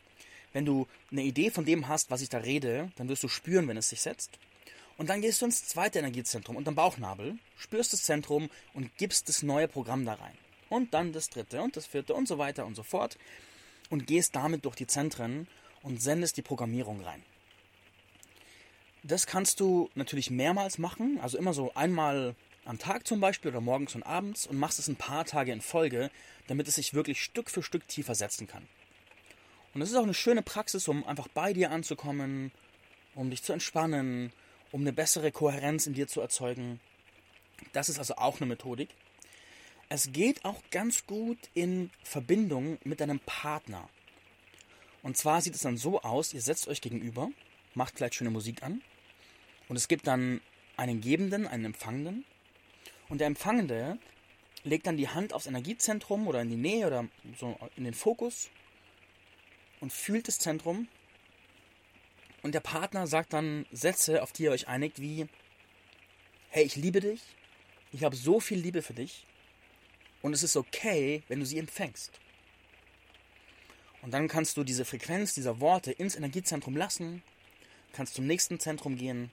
Wenn 0.51 0.65
du 0.65 0.87
eine 1.09 1.23
Idee 1.23 1.51
von 1.51 1.63
dem 1.63 1.87
hast, 1.87 2.11
was 2.11 2.19
ich 2.19 2.27
da 2.27 2.39
rede, 2.39 2.91
dann 2.97 3.07
wirst 3.07 3.23
du 3.23 3.29
spüren, 3.29 3.69
wenn 3.69 3.77
es 3.77 3.87
sich 3.87 4.01
setzt. 4.01 4.39
Und 4.97 5.09
dann 5.09 5.21
gehst 5.21 5.41
du 5.41 5.45
ins 5.45 5.65
zweite 5.65 5.99
Energiezentrum 5.99 6.55
und 6.55 6.67
am 6.67 6.75
Bauchnabel, 6.75 7.37
spürst 7.57 7.93
das 7.93 8.03
Zentrum 8.03 8.49
und 8.73 8.95
gibst 8.97 9.27
das 9.27 9.43
neue 9.43 9.67
Programm 9.67 10.05
da 10.05 10.13
rein. 10.13 10.37
Und 10.69 10.93
dann 10.93 11.13
das 11.13 11.29
dritte 11.29 11.61
und 11.61 11.75
das 11.75 11.85
vierte 11.85 12.13
und 12.13 12.27
so 12.27 12.37
weiter 12.37 12.65
und 12.65 12.75
so 12.75 12.83
fort. 12.83 13.17
Und 13.89 14.07
gehst 14.07 14.35
damit 14.35 14.65
durch 14.65 14.75
die 14.75 14.87
Zentren 14.87 15.47
und 15.81 16.01
sendest 16.01 16.37
die 16.37 16.41
Programmierung 16.41 17.01
rein. 17.01 17.23
Das 19.03 19.27
kannst 19.27 19.59
du 19.59 19.89
natürlich 19.95 20.31
mehrmals 20.31 20.77
machen, 20.77 21.19
also 21.21 21.37
immer 21.37 21.53
so 21.53 21.73
einmal 21.73 22.35
am 22.65 22.79
Tag 22.79 23.05
zum 23.05 23.19
Beispiel 23.19 23.51
oder 23.51 23.59
morgens 23.59 23.95
und 23.95 24.03
abends 24.03 24.47
und 24.47 24.57
machst 24.57 24.79
es 24.79 24.87
ein 24.87 24.95
paar 24.95 25.25
Tage 25.25 25.51
in 25.51 25.59
Folge, 25.61 26.09
damit 26.47 26.67
es 26.67 26.75
sich 26.75 26.93
wirklich 26.93 27.21
Stück 27.21 27.49
für 27.49 27.61
Stück 27.61 27.87
tiefer 27.87 28.15
setzen 28.15 28.47
kann. 28.47 28.65
Und 29.73 29.81
es 29.81 29.89
ist 29.89 29.97
auch 29.97 30.03
eine 30.03 30.13
schöne 30.13 30.41
Praxis, 30.41 30.87
um 30.87 31.05
einfach 31.05 31.27
bei 31.27 31.51
dir 31.51 31.71
anzukommen, 31.71 32.51
um 33.15 33.29
dich 33.29 33.43
zu 33.43 33.53
entspannen, 33.53 34.31
um 34.73 34.81
eine 34.81 34.91
bessere 34.91 35.31
Kohärenz 35.31 35.85
in 35.85 35.93
dir 35.93 36.07
zu 36.07 36.19
erzeugen. 36.19 36.81
Das 37.71 37.89
ist 37.89 37.99
also 37.99 38.15
auch 38.15 38.41
eine 38.41 38.47
Methodik. 38.47 38.89
Es 39.87 40.11
geht 40.11 40.43
auch 40.43 40.61
ganz 40.71 41.05
gut 41.05 41.37
in 41.53 41.91
Verbindung 42.03 42.79
mit 42.83 42.99
deinem 42.99 43.19
Partner. 43.19 43.87
Und 45.03 45.15
zwar 45.15 45.41
sieht 45.41 45.53
es 45.53 45.61
dann 45.61 45.77
so 45.77 46.01
aus, 46.01 46.33
ihr 46.33 46.41
setzt 46.41 46.67
euch 46.67 46.81
gegenüber, 46.81 47.29
macht 47.75 47.95
vielleicht 47.95 48.15
schöne 48.15 48.31
Musik 48.31 48.63
an 48.63 48.81
und 49.69 49.75
es 49.75 49.87
gibt 49.87 50.07
dann 50.07 50.41
einen 50.75 51.01
Gebenden, 51.01 51.45
einen 51.45 51.65
Empfangenden 51.65 52.25
und 53.09 53.19
der 53.19 53.27
Empfangende 53.27 53.99
legt 54.63 54.87
dann 54.87 54.97
die 54.97 55.09
Hand 55.09 55.33
aufs 55.33 55.45
Energiezentrum 55.45 56.27
oder 56.27 56.41
in 56.41 56.49
die 56.49 56.55
Nähe 56.55 56.87
oder 56.87 57.05
so 57.39 57.59
in 57.75 57.83
den 57.83 57.93
Fokus 57.93 58.49
und 59.81 59.93
fühlt 59.93 60.27
das 60.27 60.39
Zentrum 60.39 60.87
und 62.43 62.53
der 62.53 62.59
Partner 62.59 63.07
sagt 63.07 63.33
dann 63.33 63.65
Sätze, 63.71 64.21
auf 64.21 64.31
die 64.31 64.43
ihr 64.43 64.51
euch 64.51 64.67
einigt, 64.67 65.01
wie, 65.01 65.27
hey, 66.49 66.63
ich 66.63 66.75
liebe 66.75 66.99
dich, 66.99 67.21
ich 67.91 68.03
habe 68.03 68.15
so 68.15 68.39
viel 68.39 68.59
Liebe 68.59 68.81
für 68.81 68.93
dich 68.93 69.25
und 70.21 70.33
es 70.33 70.43
ist 70.43 70.55
okay, 70.55 71.23
wenn 71.27 71.39
du 71.39 71.45
sie 71.45 71.57
empfängst. 71.57 72.11
Und 74.01 74.11
dann 74.13 74.27
kannst 74.27 74.57
du 74.57 74.63
diese 74.65 74.83
Frequenz 74.83 75.33
dieser 75.33 75.61
Worte 75.61 75.93
ins 75.93 76.15
Energiezentrum 76.15 76.75
lassen, 76.75 77.23
kannst 77.93 78.15
zum 78.15 78.27
nächsten 78.27 78.59
Zentrum 78.59 78.97
gehen, 78.97 79.31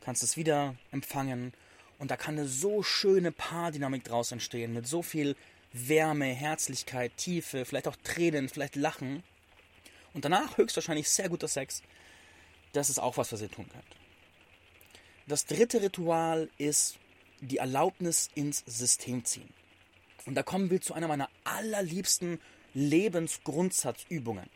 kannst 0.00 0.24
es 0.24 0.36
wieder 0.36 0.74
empfangen 0.90 1.52
und 1.98 2.10
da 2.10 2.16
kann 2.16 2.36
eine 2.36 2.48
so 2.48 2.82
schöne 2.82 3.30
Paardynamik 3.30 4.02
draus 4.02 4.32
entstehen, 4.32 4.72
mit 4.72 4.88
so 4.88 5.02
viel 5.02 5.36
Wärme, 5.72 6.26
Herzlichkeit, 6.26 7.16
Tiefe, 7.16 7.64
vielleicht 7.64 7.86
auch 7.86 7.96
Tränen, 8.02 8.48
vielleicht 8.48 8.74
Lachen. 8.74 9.22
Und 10.12 10.24
danach 10.24 10.56
höchstwahrscheinlich 10.56 11.08
sehr 11.08 11.28
guter 11.28 11.46
Sex, 11.46 11.82
das 12.72 12.90
ist 12.90 12.98
auch 12.98 13.16
was, 13.16 13.32
was 13.32 13.42
ihr 13.42 13.50
tun 13.50 13.68
könnt. 13.68 13.84
Das 15.26 15.46
dritte 15.46 15.82
Ritual 15.82 16.48
ist 16.58 16.98
die 17.40 17.58
Erlaubnis 17.58 18.30
ins 18.34 18.64
System 18.66 19.24
ziehen. 19.24 19.48
Und 20.26 20.34
da 20.34 20.42
kommen 20.42 20.70
wir 20.70 20.80
zu 20.80 20.94
einer 20.94 21.08
meiner 21.08 21.28
allerliebsten 21.44 22.40
Lebensgrundsatzübungen. 22.74 24.48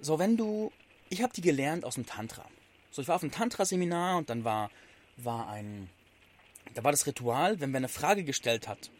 So, 0.00 0.18
wenn 0.18 0.36
du, 0.36 0.72
ich 1.08 1.22
habe 1.22 1.32
die 1.32 1.40
gelernt 1.40 1.84
aus 1.84 1.94
dem 1.94 2.06
Tantra. 2.06 2.44
So, 2.90 3.02
ich 3.02 3.08
war 3.08 3.16
auf 3.16 3.22
einem 3.22 3.32
Tantra-Seminar 3.32 4.18
und 4.18 4.30
dann 4.30 4.44
war, 4.44 4.70
war 5.16 5.48
ein, 5.48 5.88
da 6.74 6.84
war 6.84 6.92
das 6.92 7.06
Ritual, 7.06 7.60
wenn 7.60 7.72
wer 7.72 7.78
eine 7.78 7.88
Frage 7.88 8.24
gestellt 8.24 8.68
hat, 8.68 8.90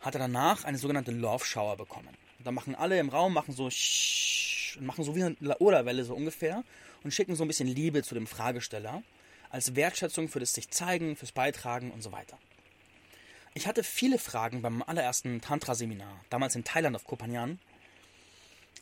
hat 0.00 0.14
er 0.14 0.20
danach 0.20 0.64
eine 0.64 0.78
sogenannte 0.78 1.12
Love 1.12 1.44
Shower 1.44 1.76
bekommen. 1.76 2.16
Da 2.42 2.50
machen 2.50 2.74
alle 2.74 2.98
im 2.98 3.08
Raum, 3.08 3.32
machen 3.32 3.54
so 3.54 3.64
und 3.64 4.86
machen 4.86 5.04
so 5.04 5.14
wie 5.14 5.24
eine 5.24 5.36
Laola-Welle 5.40 6.04
so 6.04 6.14
ungefähr 6.14 6.64
und 7.04 7.12
schicken 7.12 7.36
so 7.36 7.44
ein 7.44 7.48
bisschen 7.48 7.68
Liebe 7.68 8.02
zu 8.02 8.14
dem 8.14 8.26
Fragesteller 8.26 9.02
als 9.50 9.76
Wertschätzung 9.76 10.28
für 10.28 10.40
das 10.40 10.52
sich 10.52 10.70
zeigen, 10.70 11.14
fürs 11.14 11.30
Beitragen 11.30 11.92
und 11.92 12.02
so 12.02 12.10
weiter. 12.10 12.36
Ich 13.54 13.68
hatte 13.68 13.84
viele 13.84 14.18
Fragen 14.18 14.62
beim 14.62 14.82
allerersten 14.82 15.40
Tantra-Seminar, 15.40 16.24
damals 16.28 16.56
in 16.56 16.64
Thailand 16.64 16.96
auf 16.96 17.04
Kopanjan. 17.04 17.60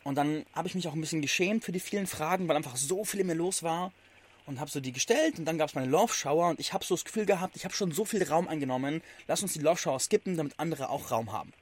Und 0.02 0.14
dann 0.14 0.46
habe 0.54 0.68
ich 0.68 0.74
mich 0.74 0.88
auch 0.88 0.94
ein 0.94 1.00
bisschen 1.00 1.20
geschämt 1.20 1.62
für 1.62 1.72
die 1.72 1.80
vielen 1.80 2.06
Fragen, 2.06 2.48
weil 2.48 2.56
einfach 2.56 2.76
so 2.76 3.04
viel 3.04 3.20
in 3.20 3.26
mir 3.26 3.34
los 3.34 3.62
war. 3.62 3.92
Und 4.46 4.58
habe 4.58 4.70
so 4.70 4.80
die 4.80 4.92
gestellt 4.92 5.38
und 5.38 5.44
dann 5.44 5.56
gab 5.56 5.68
es 5.68 5.76
meine 5.76 5.86
Love 5.86 6.12
Shower 6.12 6.48
und 6.48 6.58
ich 6.58 6.72
habe 6.72 6.84
so 6.84 6.96
das 6.96 7.04
Gefühl 7.04 7.26
gehabt, 7.26 7.54
ich 7.54 7.64
habe 7.64 7.74
schon 7.74 7.92
so 7.92 8.04
viel 8.04 8.24
Raum 8.24 8.48
eingenommen, 8.48 9.00
lass 9.28 9.40
uns 9.40 9.52
die 9.52 9.60
Love 9.60 9.78
Shower 9.78 10.00
skippen, 10.00 10.36
damit 10.36 10.58
andere 10.58 10.88
auch 10.88 11.12
Raum 11.12 11.30
haben. 11.30 11.52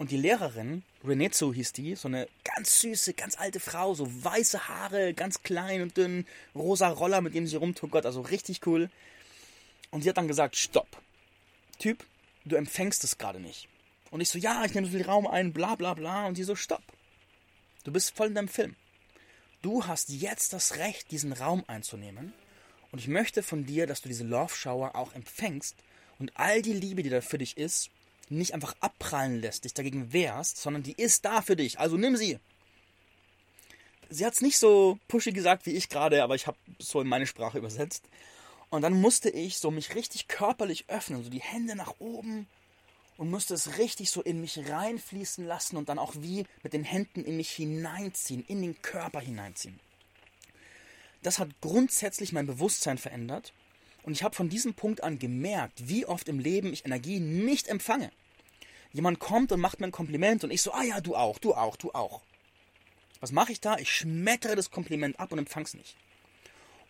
Und 0.00 0.10
die 0.10 0.16
Lehrerin, 0.16 0.82
Renezu 1.04 1.52
hieß 1.52 1.74
die, 1.74 1.94
so 1.94 2.08
eine 2.08 2.26
ganz 2.42 2.80
süße, 2.80 3.12
ganz 3.12 3.38
alte 3.38 3.60
Frau, 3.60 3.92
so 3.92 4.08
weiße 4.24 4.66
Haare, 4.66 5.12
ganz 5.12 5.42
klein 5.42 5.82
und 5.82 5.94
dünn, 5.94 6.26
rosa 6.54 6.88
Roller, 6.88 7.20
mit 7.20 7.34
dem 7.34 7.46
sie 7.46 7.56
rumtuckert, 7.56 8.06
also 8.06 8.22
richtig 8.22 8.66
cool. 8.66 8.88
Und 9.90 10.00
sie 10.00 10.08
hat 10.08 10.16
dann 10.16 10.26
gesagt, 10.26 10.56
stopp. 10.56 10.88
Typ, 11.78 12.02
du 12.46 12.56
empfängst 12.56 13.04
es 13.04 13.18
gerade 13.18 13.40
nicht. 13.40 13.68
Und 14.10 14.22
ich 14.22 14.30
so, 14.30 14.38
ja, 14.38 14.64
ich 14.64 14.72
nehme 14.72 14.86
so 14.86 14.96
viel 14.96 15.04
Raum 15.04 15.26
ein, 15.26 15.52
bla 15.52 15.74
bla 15.74 15.92
bla. 15.92 16.28
Und 16.28 16.36
sie 16.36 16.44
so, 16.44 16.56
stopp. 16.56 16.82
Du 17.84 17.92
bist 17.92 18.16
voll 18.16 18.28
in 18.28 18.34
deinem 18.34 18.48
Film. 18.48 18.76
Du 19.60 19.86
hast 19.86 20.08
jetzt 20.08 20.54
das 20.54 20.78
Recht, 20.78 21.10
diesen 21.10 21.34
Raum 21.34 21.62
einzunehmen. 21.66 22.32
Und 22.90 23.00
ich 23.00 23.08
möchte 23.08 23.42
von 23.42 23.66
dir, 23.66 23.86
dass 23.86 24.00
du 24.00 24.08
diese 24.08 24.24
Love 24.24 24.54
Shower 24.54 24.96
auch 24.96 25.12
empfängst 25.12 25.76
und 26.18 26.32
all 26.36 26.62
die 26.62 26.72
Liebe, 26.72 27.02
die 27.02 27.10
da 27.10 27.20
für 27.20 27.36
dich 27.36 27.58
ist, 27.58 27.90
nicht 28.30 28.54
einfach 28.54 28.74
abprallen 28.80 29.40
lässt, 29.40 29.64
dich 29.64 29.74
dagegen 29.74 30.12
wehrst, 30.12 30.56
sondern 30.56 30.82
die 30.82 30.92
ist 30.92 31.24
da 31.24 31.42
für 31.42 31.56
dich. 31.56 31.78
Also 31.78 31.96
nimm 31.96 32.16
sie. 32.16 32.38
Sie 34.08 34.26
hat 34.26 34.34
es 34.34 34.40
nicht 34.40 34.58
so 34.58 34.98
pushy 35.08 35.32
gesagt 35.32 35.66
wie 35.66 35.70
ich 35.70 35.88
gerade, 35.88 36.22
aber 36.22 36.34
ich 36.34 36.46
habe 36.46 36.58
so 36.78 37.00
in 37.00 37.06
meine 37.06 37.26
Sprache 37.26 37.58
übersetzt. 37.58 38.08
Und 38.68 38.82
dann 38.82 39.00
musste 39.00 39.30
ich 39.30 39.58
so 39.58 39.70
mich 39.70 39.94
richtig 39.94 40.28
körperlich 40.28 40.84
öffnen, 40.88 41.22
so 41.24 41.30
die 41.30 41.40
Hände 41.40 41.74
nach 41.76 41.94
oben 41.98 42.46
und 43.16 43.30
musste 43.30 43.54
es 43.54 43.78
richtig 43.78 44.10
so 44.10 44.22
in 44.22 44.40
mich 44.40 44.58
reinfließen 44.68 45.44
lassen 45.44 45.76
und 45.76 45.88
dann 45.88 45.98
auch 45.98 46.14
wie 46.16 46.46
mit 46.62 46.72
den 46.72 46.84
Händen 46.84 47.24
in 47.24 47.36
mich 47.36 47.50
hineinziehen, 47.50 48.44
in 48.46 48.62
den 48.62 48.80
Körper 48.80 49.20
hineinziehen. 49.20 49.78
Das 51.22 51.38
hat 51.38 51.48
grundsätzlich 51.60 52.32
mein 52.32 52.46
Bewusstsein 52.46 52.96
verändert 52.96 53.52
und 54.02 54.12
ich 54.12 54.22
habe 54.22 54.34
von 54.34 54.48
diesem 54.48 54.74
Punkt 54.74 55.02
an 55.02 55.18
gemerkt, 55.18 55.88
wie 55.88 56.06
oft 56.06 56.28
im 56.28 56.38
Leben 56.38 56.72
ich 56.72 56.86
Energie 56.86 57.20
nicht 57.20 57.68
empfange. 57.68 58.10
Jemand 58.92 59.18
kommt 59.20 59.52
und 59.52 59.60
macht 59.60 59.80
mir 59.80 59.86
ein 59.86 59.92
Kompliment 59.92 60.44
und 60.44 60.50
ich 60.50 60.62
so, 60.62 60.72
ah 60.72 60.82
ja, 60.82 61.00
du 61.00 61.14
auch, 61.14 61.38
du 61.38 61.54
auch, 61.54 61.76
du 61.76 61.92
auch. 61.92 62.22
Was 63.20 63.32
mache 63.32 63.52
ich 63.52 63.60
da? 63.60 63.76
Ich 63.76 63.90
schmettere 63.90 64.56
das 64.56 64.70
Kompliment 64.70 65.20
ab 65.20 65.32
und 65.32 65.38
empfang's 65.38 65.74
nicht. 65.74 65.96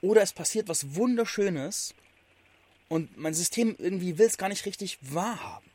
Oder 0.01 0.23
es 0.23 0.33
passiert 0.33 0.69
was 0.69 0.95
Wunderschönes 0.95 1.95
und 2.89 3.17
mein 3.17 3.35
System 3.35 3.77
irgendwie 3.79 4.19
will 4.19 4.27
es 4.27 4.39
gar 4.39 4.49
nicht 4.49 4.65
richtig 4.65 4.99
wahrhaben. 5.01 5.71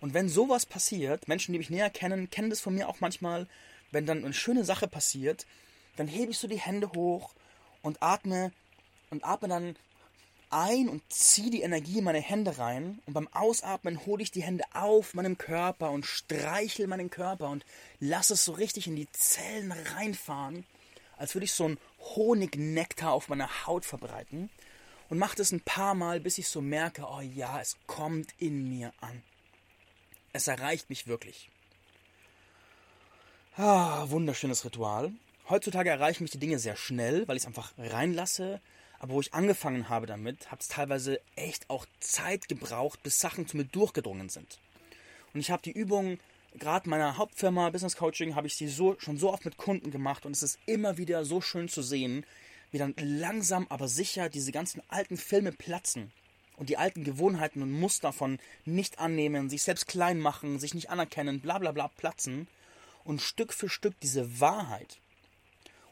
Und 0.00 0.14
wenn 0.14 0.28
sowas 0.28 0.66
passiert, 0.66 1.28
Menschen, 1.28 1.52
die 1.52 1.58
mich 1.58 1.70
näher 1.70 1.90
kennen, 1.90 2.30
kennen 2.30 2.50
das 2.50 2.60
von 2.60 2.74
mir 2.74 2.88
auch 2.88 3.00
manchmal, 3.00 3.46
wenn 3.90 4.06
dann 4.06 4.24
eine 4.24 4.32
schöne 4.32 4.64
Sache 4.64 4.88
passiert, 4.88 5.46
dann 5.96 6.06
hebe 6.06 6.30
ich 6.30 6.38
so 6.38 6.48
die 6.48 6.60
Hände 6.60 6.92
hoch 6.92 7.34
und 7.82 8.02
atme 8.02 8.52
und 9.10 9.24
atme 9.24 9.48
dann 9.48 9.76
ein 10.50 10.88
und 10.88 11.02
ziehe 11.12 11.50
die 11.50 11.62
Energie 11.62 11.98
in 11.98 12.04
meine 12.04 12.20
Hände 12.20 12.58
rein 12.58 13.00
und 13.06 13.14
beim 13.14 13.28
Ausatmen 13.28 14.04
hole 14.06 14.22
ich 14.22 14.30
die 14.30 14.42
Hände 14.42 14.64
auf 14.72 15.14
meinem 15.14 15.38
Körper 15.38 15.90
und 15.90 16.06
streichel 16.06 16.86
meinen 16.86 17.10
Körper 17.10 17.48
und 17.48 17.64
lasse 18.00 18.34
es 18.34 18.44
so 18.44 18.52
richtig 18.52 18.86
in 18.86 18.96
die 18.96 19.10
Zellen 19.12 19.72
reinfahren, 19.72 20.64
als 21.16 21.34
würde 21.34 21.44
ich 21.44 21.52
so 21.52 21.64
einen 21.64 21.78
Honignektar 22.16 23.12
auf 23.12 23.28
meiner 23.28 23.66
Haut 23.66 23.84
verbreiten 23.84 24.50
und 25.08 25.18
mache 25.18 25.36
das 25.36 25.52
ein 25.52 25.60
paar 25.60 25.94
Mal, 25.94 26.20
bis 26.20 26.38
ich 26.38 26.48
so 26.48 26.60
merke, 26.60 27.04
oh 27.08 27.20
ja, 27.20 27.60
es 27.60 27.76
kommt 27.86 28.30
in 28.38 28.68
mir 28.68 28.92
an. 29.00 29.22
Es 30.32 30.46
erreicht 30.46 30.88
mich 30.88 31.06
wirklich. 31.06 31.50
Ah, 33.56 34.08
wunderschönes 34.08 34.64
Ritual. 34.64 35.12
heutzutage 35.48 35.90
erreichen 35.90 36.22
mich 36.22 36.30
die 36.30 36.38
Dinge 36.38 36.58
sehr 36.60 36.76
schnell, 36.76 37.26
weil 37.26 37.36
ich 37.36 37.42
es 37.42 37.46
einfach 37.46 37.72
reinlasse. 37.76 38.60
Aber 39.00 39.14
wo 39.14 39.20
ich 39.20 39.32
angefangen 39.34 39.88
habe 39.88 40.06
damit, 40.06 40.52
hat 40.52 40.60
es 40.60 40.68
teilweise 40.68 41.20
echt 41.34 41.68
auch 41.70 41.86
Zeit 42.00 42.48
gebraucht, 42.48 43.02
bis 43.02 43.18
Sachen 43.18 43.48
zu 43.48 43.56
mir 43.56 43.64
durchgedrungen 43.64 44.28
sind. 44.28 44.58
Und 45.32 45.40
ich 45.40 45.50
habe 45.50 45.62
die 45.62 45.72
Übung, 45.72 46.18
gerade 46.58 46.88
meiner 46.88 47.16
Hauptfirma 47.16 47.70
Business 47.70 47.96
Coaching, 47.96 48.34
habe 48.34 48.46
ich 48.46 48.56
sie 48.56 48.68
so, 48.68 48.96
schon 48.98 49.16
so 49.16 49.32
oft 49.32 49.46
mit 49.46 49.56
Kunden 49.56 49.90
gemacht 49.90 50.26
und 50.26 50.32
es 50.32 50.42
ist 50.42 50.58
immer 50.66 50.98
wieder 50.98 51.24
so 51.24 51.40
schön 51.40 51.68
zu 51.68 51.82
sehen, 51.82 52.26
wie 52.72 52.78
dann 52.78 52.94
langsam 52.98 53.66
aber 53.70 53.88
sicher 53.88 54.28
diese 54.28 54.52
ganzen 54.52 54.82
alten 54.88 55.16
Filme 55.16 55.52
platzen 55.52 56.12
und 56.56 56.68
die 56.68 56.76
alten 56.76 57.02
Gewohnheiten 57.02 57.62
und 57.62 57.72
Muster 57.72 58.12
von 58.12 58.38
nicht 58.66 58.98
annehmen, 58.98 59.48
sich 59.48 59.62
selbst 59.62 59.88
klein 59.88 60.20
machen, 60.20 60.58
sich 60.58 60.74
nicht 60.74 60.90
anerkennen, 60.90 61.40
bla 61.40 61.58
bla 61.58 61.72
bla 61.72 61.88
platzen 61.88 62.48
und 63.04 63.22
Stück 63.22 63.54
für 63.54 63.70
Stück 63.70 63.98
diese 64.00 64.40
Wahrheit. 64.40 64.98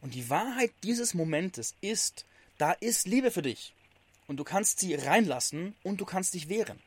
Und 0.02 0.14
die 0.14 0.28
Wahrheit 0.28 0.72
dieses 0.82 1.14
Momentes 1.14 1.74
ist, 1.80 2.26
da 2.58 2.72
ist 2.72 3.06
Liebe 3.06 3.30
für 3.30 3.42
dich. 3.42 3.74
Und 4.26 4.36
du 4.36 4.44
kannst 4.44 4.80
sie 4.80 4.94
reinlassen 4.94 5.74
und 5.82 6.00
du 6.00 6.04
kannst 6.04 6.34
dich 6.34 6.48
wehren. 6.48 6.78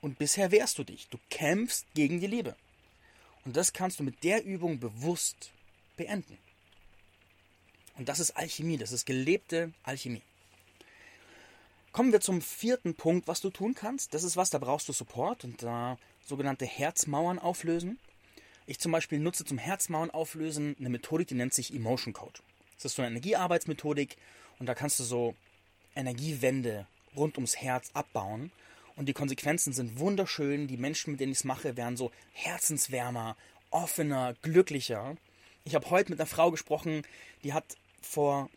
Und 0.00 0.18
bisher 0.18 0.50
wehrst 0.50 0.78
du 0.78 0.84
dich. 0.84 1.08
Du 1.08 1.18
kämpfst 1.30 1.86
gegen 1.94 2.20
die 2.20 2.26
Liebe. 2.26 2.56
Und 3.44 3.56
das 3.56 3.72
kannst 3.72 4.00
du 4.00 4.02
mit 4.02 4.24
der 4.24 4.44
Übung 4.44 4.80
bewusst 4.80 5.52
beenden. 5.96 6.38
Und 7.96 8.08
das 8.08 8.18
ist 8.18 8.32
Alchemie, 8.32 8.78
das 8.78 8.92
ist 8.92 9.04
gelebte 9.04 9.72
Alchemie. 9.82 10.22
Kommen 11.92 12.12
wir 12.12 12.20
zum 12.20 12.40
vierten 12.40 12.94
Punkt, 12.94 13.28
was 13.28 13.40
du 13.40 13.50
tun 13.50 13.74
kannst. 13.74 14.14
Das 14.14 14.24
ist 14.24 14.36
was, 14.36 14.50
da 14.50 14.58
brauchst 14.58 14.88
du 14.88 14.92
Support 14.92 15.44
und 15.44 15.62
da 15.62 15.98
sogenannte 16.26 16.64
Herzmauern 16.64 17.38
auflösen. 17.38 17.98
Ich 18.66 18.78
zum 18.78 18.92
Beispiel 18.92 19.18
nutze 19.18 19.44
zum 19.44 19.58
Herzmauern 19.58 20.10
auflösen 20.10 20.74
eine 20.78 20.88
Methodik, 20.88 21.28
die 21.28 21.34
nennt 21.34 21.52
sich 21.52 21.74
Emotion 21.74 22.14
Code. 22.14 22.40
Das 22.76 22.86
ist 22.86 22.96
so 22.96 23.02
eine 23.02 23.10
Energiearbeitsmethodik 23.10 24.16
und 24.62 24.66
da 24.66 24.76
kannst 24.76 25.00
du 25.00 25.02
so 25.02 25.34
Energiewände 25.96 26.86
rund 27.16 27.36
ums 27.36 27.56
Herz 27.56 27.90
abbauen. 27.94 28.52
Und 28.94 29.06
die 29.06 29.12
Konsequenzen 29.12 29.72
sind 29.72 29.98
wunderschön. 29.98 30.68
Die 30.68 30.76
Menschen, 30.76 31.10
mit 31.10 31.20
denen 31.20 31.32
ich 31.32 31.38
es 31.38 31.44
mache, 31.44 31.76
werden 31.76 31.96
so 31.96 32.12
herzenswärmer, 32.32 33.36
offener, 33.72 34.36
glücklicher. 34.40 35.16
Ich 35.64 35.74
habe 35.74 35.90
heute 35.90 36.12
mit 36.12 36.20
einer 36.20 36.28
Frau 36.28 36.52
gesprochen, 36.52 37.02
die 37.42 37.52
hat 37.52 37.76
vor 38.02 38.50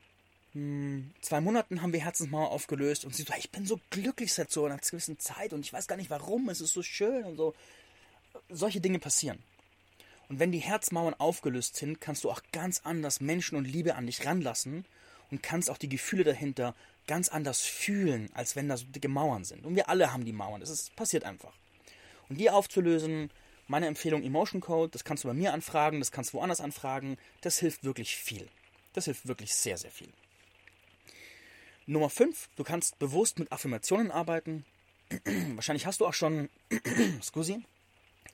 hm, 0.54 1.12
zwei 1.22 1.42
Monaten 1.42 1.82
haben 1.82 1.92
wir 1.92 2.02
Herzensmauer 2.02 2.52
aufgelöst 2.52 3.04
und 3.04 3.16
sie 3.16 3.24
so, 3.24 3.34
ich 3.36 3.50
bin 3.50 3.66
so 3.66 3.80
glücklich 3.90 4.32
seit 4.32 4.52
so 4.52 4.64
einer 4.66 4.78
gewissen 4.78 5.18
Zeit 5.18 5.54
und 5.54 5.62
ich 5.62 5.74
weiß 5.74 5.88
gar 5.88 5.96
nicht 5.96 6.12
warum, 6.12 6.50
es 6.50 6.62
ist 6.62 6.74
so 6.74 6.84
schön 6.84 7.24
und 7.24 7.36
so. 7.36 7.56
Solche 8.50 8.80
Dinge 8.80 9.00
passieren. 9.00 9.40
Und 10.30 10.38
wenn 10.38 10.52
die 10.52 10.60
Herzmauern 10.60 11.16
aufgelöst 11.16 11.78
sind, 11.78 12.00
kannst 12.00 12.26
du 12.26 12.30
auch 12.30 12.44
ganz 12.52 12.82
anders 12.84 13.22
Menschen 13.22 13.58
und 13.58 13.66
Liebe 13.66 13.96
an 13.96 14.06
dich 14.06 14.24
ranlassen 14.24 14.86
und 15.32 15.44
kannst 15.44 15.70
auch 15.70 15.78
die 15.78 15.90
Gefühle 15.90 16.24
dahinter 16.24 16.76
ganz 17.08 17.30
anders 17.30 17.62
fühlen, 17.62 18.30
als 18.34 18.56
wenn 18.56 18.70
da 18.70 18.78
so 18.78 18.86
dicke 18.86 19.08
Mauern 19.08 19.44
sind. 19.44 19.66
Und 19.66 19.76
wir 19.76 19.90
alle 19.90 20.12
haben 20.12 20.26
die 20.26 20.34
Mauern, 20.34 20.62
das 20.62 20.70
ist, 20.70 20.96
passiert 20.96 21.24
einfach. 21.24 21.54
Und 22.30 22.40
die 22.40 22.50
aufzulösen, 22.50 23.30
meine 23.68 23.88
Empfehlung 23.88 24.24
Emotion 24.24 24.62
Code, 24.62 24.92
das 24.92 25.04
kannst 25.04 25.24
du 25.24 25.28
bei 25.28 25.34
mir 25.34 25.54
anfragen, 25.54 26.00
das 26.00 26.12
kannst 26.12 26.34
du 26.34 26.38
woanders 26.38 26.62
anfragen, 26.62 27.18
das 27.42 27.60
hilft 27.60 27.84
wirklich 27.84 28.16
viel. 28.16 28.48
Das 28.94 29.06
hilft 29.06 29.28
wirklich 29.28 29.54
sehr, 29.54 29.78
sehr 29.78 29.92
viel. 29.92 30.10
Nummer 31.86 32.10
5, 32.10 32.50
du 32.56 32.64
kannst 32.64 32.98
bewusst 32.98 33.38
mit 33.38 33.52
Affirmationen 33.52 34.12
arbeiten. 34.12 34.66
Wahrscheinlich 35.56 35.86
hast 35.86 36.00
du 36.00 36.08
auch 36.08 36.14
schon, 36.14 36.50
scusi, 37.22 37.64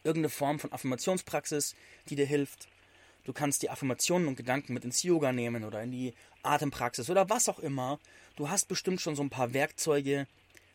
irgendeine 0.04 0.30
Form 0.30 0.60
von 0.60 0.72
Affirmationspraxis, 0.72 1.76
die 2.08 2.16
dir 2.16 2.26
hilft. 2.26 2.68
Du 3.24 3.34
kannst 3.34 3.62
die 3.62 3.70
Affirmationen 3.70 4.28
und 4.28 4.36
Gedanken 4.36 4.74
mit 4.74 4.84
ins 4.84 5.04
Yoga 5.04 5.32
nehmen 5.32 5.64
oder 5.64 5.84
in 5.84 5.92
die 5.92 6.14
Atempraxis 6.44 7.10
oder 7.10 7.30
was 7.30 7.50
auch 7.50 7.60
immer. 7.60 8.00
Du 8.36 8.50
hast 8.50 8.68
bestimmt 8.68 9.02
schon 9.02 9.16
so 9.16 9.22
ein 9.22 9.30
paar 9.30 9.54
Werkzeuge, 9.54 10.28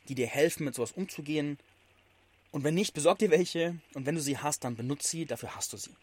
die 0.08 0.14
dir 0.14 0.28
helfen, 0.28 0.64
mit 0.64 0.74
sowas 0.74 0.92
umzugehen. 0.92 1.58
Und 2.52 2.62
wenn 2.62 2.74
nicht, 2.74 2.94
besorg 2.94 3.18
dir 3.18 3.30
welche. 3.30 3.76
Und 3.94 4.06
wenn 4.06 4.14
du 4.14 4.20
sie 4.20 4.38
hast, 4.38 4.62
dann 4.62 4.76
benutze 4.76 5.08
sie, 5.08 5.24
dafür 5.24 5.56
hast 5.56 5.72
du 5.72 5.76
sie. 5.76 5.94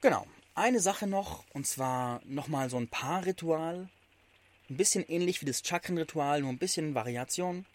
Genau. 0.00 0.26
Eine 0.54 0.80
Sache 0.80 1.06
noch, 1.06 1.44
und 1.52 1.66
zwar 1.66 2.22
nochmal 2.24 2.70
so 2.70 2.78
ein 2.78 2.88
Paarritual. 2.88 3.90
Ein 4.70 4.76
bisschen 4.78 5.04
ähnlich 5.06 5.42
wie 5.42 5.46
das 5.46 5.62
Chakrenritual, 5.62 6.40
nur 6.40 6.50
ein 6.50 6.58
bisschen 6.58 6.94
Variation. 6.94 7.66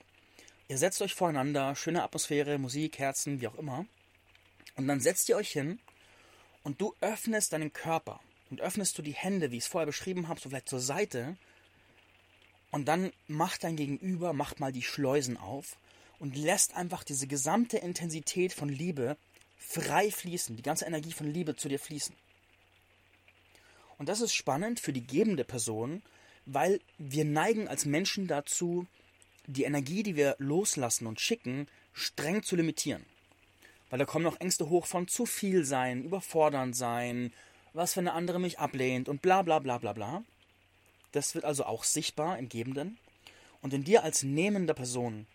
Ihr 0.68 0.80
setzt 0.80 1.02
euch 1.04 1.14
voreinander, 1.14 1.76
schöne 1.76 2.02
Atmosphäre, 2.02 2.58
Musik, 2.58 2.98
Herzen, 2.98 3.40
wie 3.40 3.48
auch 3.48 3.56
immer. 3.56 3.86
Und 4.78 4.88
dann 4.88 5.00
setzt 5.00 5.30
ihr 5.30 5.38
euch 5.38 5.52
hin 5.52 5.80
und 6.64 6.82
du 6.82 6.96
öffnest 7.02 7.54
deinen 7.54 7.74
Körper. 7.74 8.20
Und 8.50 8.62
öffnest 8.62 8.98
du 8.98 9.02
die 9.02 9.14
Hände, 9.14 9.52
wie 9.52 9.58
ich 9.58 9.64
es 9.64 9.70
vorher 9.70 9.86
beschrieben 9.86 10.28
habe, 10.28 10.40
so 10.40 10.50
vielleicht 10.50 10.68
zur 10.68 10.82
Seite. 10.82 11.38
Und 12.70 12.88
dann 12.88 13.12
macht 13.28 13.64
dein 13.64 13.78
Gegenüber, 13.78 14.34
macht 14.34 14.60
mal 14.60 14.74
die 14.74 14.82
Schleusen 14.82 15.38
auf 15.38 15.78
und 16.20 16.36
lässt 16.36 16.76
einfach 16.76 17.04
diese 17.04 17.28
gesamte 17.28 17.78
Intensität 17.78 18.54
von 18.54 18.70
Liebe 18.70 19.18
frei 19.58 20.12
fließen, 20.12 20.56
die 20.56 20.64
ganze 20.64 20.86
Energie 20.86 21.14
von 21.14 21.28
Liebe 21.28 21.56
zu 21.56 21.70
dir 21.70 21.80
fließen. 21.80 22.16
Und 23.98 24.10
das 24.10 24.20
ist 24.20 24.34
spannend 24.34 24.80
für 24.80 24.94
die 24.94 25.06
gebende 25.06 25.44
Person, 25.44 26.02
weil 26.46 26.82
wir 26.98 27.24
neigen 27.24 27.68
als 27.68 27.86
Menschen 27.86 28.28
dazu, 28.28 28.88
die 29.48 29.64
Energie, 29.64 30.04
die 30.04 30.16
wir 30.16 30.36
loslassen 30.40 31.08
und 31.08 31.22
schicken, 31.22 31.68
streng 31.94 32.44
zu 32.44 32.56
limitieren. 32.56 33.06
Weil 33.92 34.00
da 34.00 34.06
kommen 34.06 34.24
noch 34.24 34.40
Ängste 34.40 34.70
hoch 34.70 34.88
von 34.88 35.08
zu 35.08 35.28
viel 35.28 35.66
sein, 35.66 36.04
überfordern 36.06 36.74
sein, 36.74 37.34
was 37.74 37.96
wenn 37.96 38.06
der 38.06 38.16
andere 38.16 38.40
mich 38.40 38.58
ablehnt 38.58 39.10
und 39.10 39.22
bla 39.22 39.44
bla 39.44 39.60
bla 39.60 39.78
bla 39.78 39.94
bla. 39.94 40.24
Das 41.12 41.36
wird 41.36 41.46
also 41.46 41.66
auch 41.66 41.84
sichtbar 41.84 42.40
im 42.40 42.50
Gebenden. 42.50 42.98
Und 43.62 43.74
in 43.74 43.84
dir 43.84 44.04
als 44.04 44.24
nehmender 44.24 44.74
Person 44.74 45.28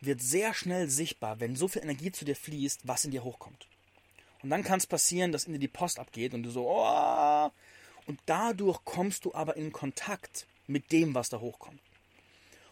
wird 0.00 0.20
sehr 0.20 0.54
schnell 0.54 0.88
sichtbar, 0.88 1.38
wenn 1.38 1.54
so 1.54 1.68
viel 1.68 1.82
Energie 1.82 2.10
zu 2.10 2.24
dir 2.24 2.34
fließt, 2.34 2.80
was 2.88 3.04
in 3.04 3.10
dir 3.10 3.22
hochkommt. 3.22 3.68
Und 4.42 4.50
dann 4.50 4.64
kann 4.64 4.78
es 4.78 4.86
passieren, 4.86 5.30
dass 5.30 5.44
in 5.44 5.52
dir 5.52 5.58
die 5.58 5.68
Post 5.68 5.98
abgeht 5.98 6.34
und 6.34 6.42
du 6.42 6.50
so, 6.50 6.68
oh, 6.68 7.50
und 8.06 8.18
dadurch 8.26 8.84
kommst 8.84 9.26
du 9.26 9.34
aber 9.34 9.56
in 9.56 9.70
Kontakt 9.70 10.46
mit 10.66 10.90
dem, 10.92 11.14
was 11.14 11.28
da 11.28 11.40
hochkommt. 11.40 11.80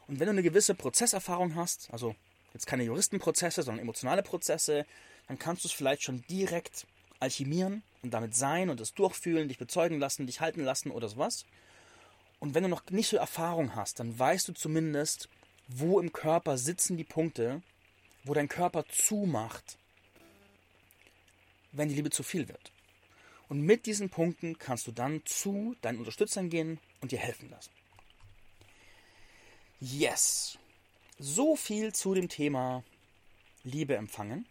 Und 0.08 0.18
wenn 0.18 0.26
du 0.26 0.32
eine 0.32 0.42
gewisse 0.42 0.74
Prozesserfahrung 0.74 1.54
hast, 1.54 1.88
also 1.92 2.16
jetzt 2.52 2.66
keine 2.66 2.82
Juristenprozesse, 2.82 3.62
sondern 3.62 3.82
emotionale 3.82 4.24
Prozesse, 4.24 4.86
dann 5.30 5.38
kannst 5.38 5.62
du 5.62 5.68
es 5.68 5.72
vielleicht 5.72 6.02
schon 6.02 6.24
direkt 6.28 6.88
alchemieren 7.20 7.84
und 8.02 8.10
damit 8.10 8.34
sein 8.34 8.68
und 8.68 8.80
es 8.80 8.94
durchfühlen, 8.94 9.46
dich 9.46 9.58
bezeugen 9.58 10.00
lassen, 10.00 10.26
dich 10.26 10.40
halten 10.40 10.64
lassen 10.64 10.90
oder 10.90 11.08
sowas. 11.08 11.46
Und 12.40 12.56
wenn 12.56 12.64
du 12.64 12.68
noch 12.68 12.82
nicht 12.90 13.06
so 13.06 13.16
Erfahrung 13.16 13.76
hast, 13.76 14.00
dann 14.00 14.18
weißt 14.18 14.48
du 14.48 14.54
zumindest, 14.54 15.28
wo 15.68 16.00
im 16.00 16.12
Körper 16.12 16.58
sitzen 16.58 16.96
die 16.96 17.04
Punkte, 17.04 17.62
wo 18.24 18.34
dein 18.34 18.48
Körper 18.48 18.84
zumacht, 18.88 19.78
wenn 21.70 21.88
die 21.88 21.94
Liebe 21.94 22.10
zu 22.10 22.24
viel 22.24 22.48
wird. 22.48 22.72
Und 23.48 23.60
mit 23.60 23.86
diesen 23.86 24.10
Punkten 24.10 24.58
kannst 24.58 24.88
du 24.88 24.90
dann 24.90 25.24
zu 25.26 25.76
deinen 25.80 25.98
Unterstützern 26.00 26.50
gehen 26.50 26.80
und 27.02 27.12
dir 27.12 27.20
helfen 27.20 27.50
lassen. 27.50 27.70
Yes. 29.78 30.58
So 31.20 31.54
viel 31.54 31.94
zu 31.94 32.14
dem 32.14 32.28
Thema 32.28 32.82
Liebe 33.62 33.94
empfangen. 33.94 34.44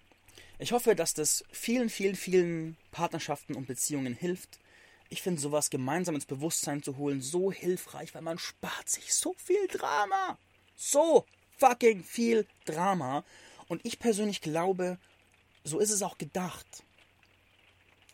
Ich 0.62 0.74
hoffe, 0.74 0.93
dass 0.93 1.13
das 1.13 1.45
vielen, 1.52 1.89
vielen, 1.89 2.15
vielen 2.15 2.76
Partnerschaften 2.91 3.56
und 3.56 3.65
Beziehungen 3.65 4.13
hilft. 4.13 4.60
Ich 5.08 5.22
finde 5.22 5.39
sowas 5.39 5.69
gemeinsam 5.69 6.15
ins 6.15 6.26
Bewusstsein 6.26 6.84
zu 6.84 6.98
holen 6.98 7.22
so 7.22 7.50
hilfreich, 7.50 8.13
weil 8.13 8.22
man 8.22 8.38
spart 8.38 8.89
sich 8.89 9.13
so 9.13 9.34
viel 9.38 9.67
Drama. 9.67 10.38
So 10.76 11.26
fucking 11.58 12.04
viel 12.04 12.45
Drama. 12.65 13.24
Und 13.69 13.86
ich 13.86 14.00
persönlich 14.00 14.41
glaube, 14.41 14.98
so 15.63 15.80
ist 15.80 15.91
es 15.91 16.02
auch 16.02 16.17
gedacht. 16.17 16.67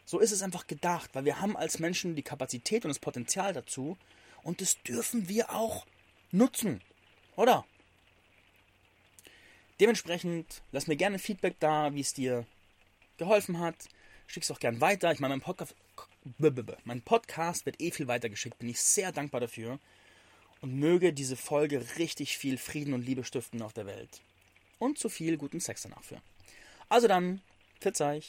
So 0.05 0.19
ist 0.19 0.31
es 0.31 0.43
einfach 0.43 0.67
gedacht, 0.67 1.09
weil 1.13 1.25
wir 1.25 1.41
haben 1.41 1.57
als 1.57 1.79
Menschen 1.79 2.15
die 2.15 2.21
Kapazität 2.21 2.85
und 2.85 2.89
das 2.89 2.99
Potenzial 2.99 3.53
dazu 3.53 3.97
und 4.43 4.61
das 4.61 4.81
dürfen 4.83 5.27
wir 5.27 5.49
auch 5.49 5.87
nutzen, 6.31 6.81
oder? 7.35 7.65
Dementsprechend 9.79 10.61
lass 10.71 10.87
mir 10.87 10.95
gerne 10.95 11.19
Feedback 11.19 11.59
da, 11.59 11.93
wie 11.93 12.01
es 12.01 12.13
dir 12.13 12.45
geholfen 13.17 13.59
hat. 13.59 13.75
Schick 14.27 14.43
es 14.43 14.51
auch 14.51 14.59
gern 14.59 14.81
weiter. 14.81 15.11
Ich 15.11 15.19
meine, 15.19 15.33
mein 15.33 15.41
Podcast, 15.41 15.75
mein 16.85 17.01
Podcast 17.01 17.65
wird 17.65 17.81
eh 17.81 17.91
viel 17.91 18.07
weiter 18.07 18.29
geschickt. 18.29 18.57
Bin 18.57 18.69
ich 18.69 18.81
sehr 18.81 19.11
dankbar 19.11 19.41
dafür. 19.41 19.79
Und 20.61 20.79
möge 20.79 21.13
diese 21.13 21.35
Folge 21.35 21.85
richtig 21.97 22.37
viel 22.37 22.57
Frieden 22.57 22.93
und 22.93 23.05
Liebe 23.05 23.23
stiften 23.23 23.61
auf 23.61 23.73
der 23.73 23.85
Welt. 23.85 24.21
Und 24.79 24.97
zu 24.97 25.09
viel 25.09 25.37
guten 25.37 25.59
Sex 25.59 25.83
danach 25.83 26.03
führen. 26.03 26.21
Also 26.89 27.07
dann, 27.07 27.41
verzeih. 27.81 28.21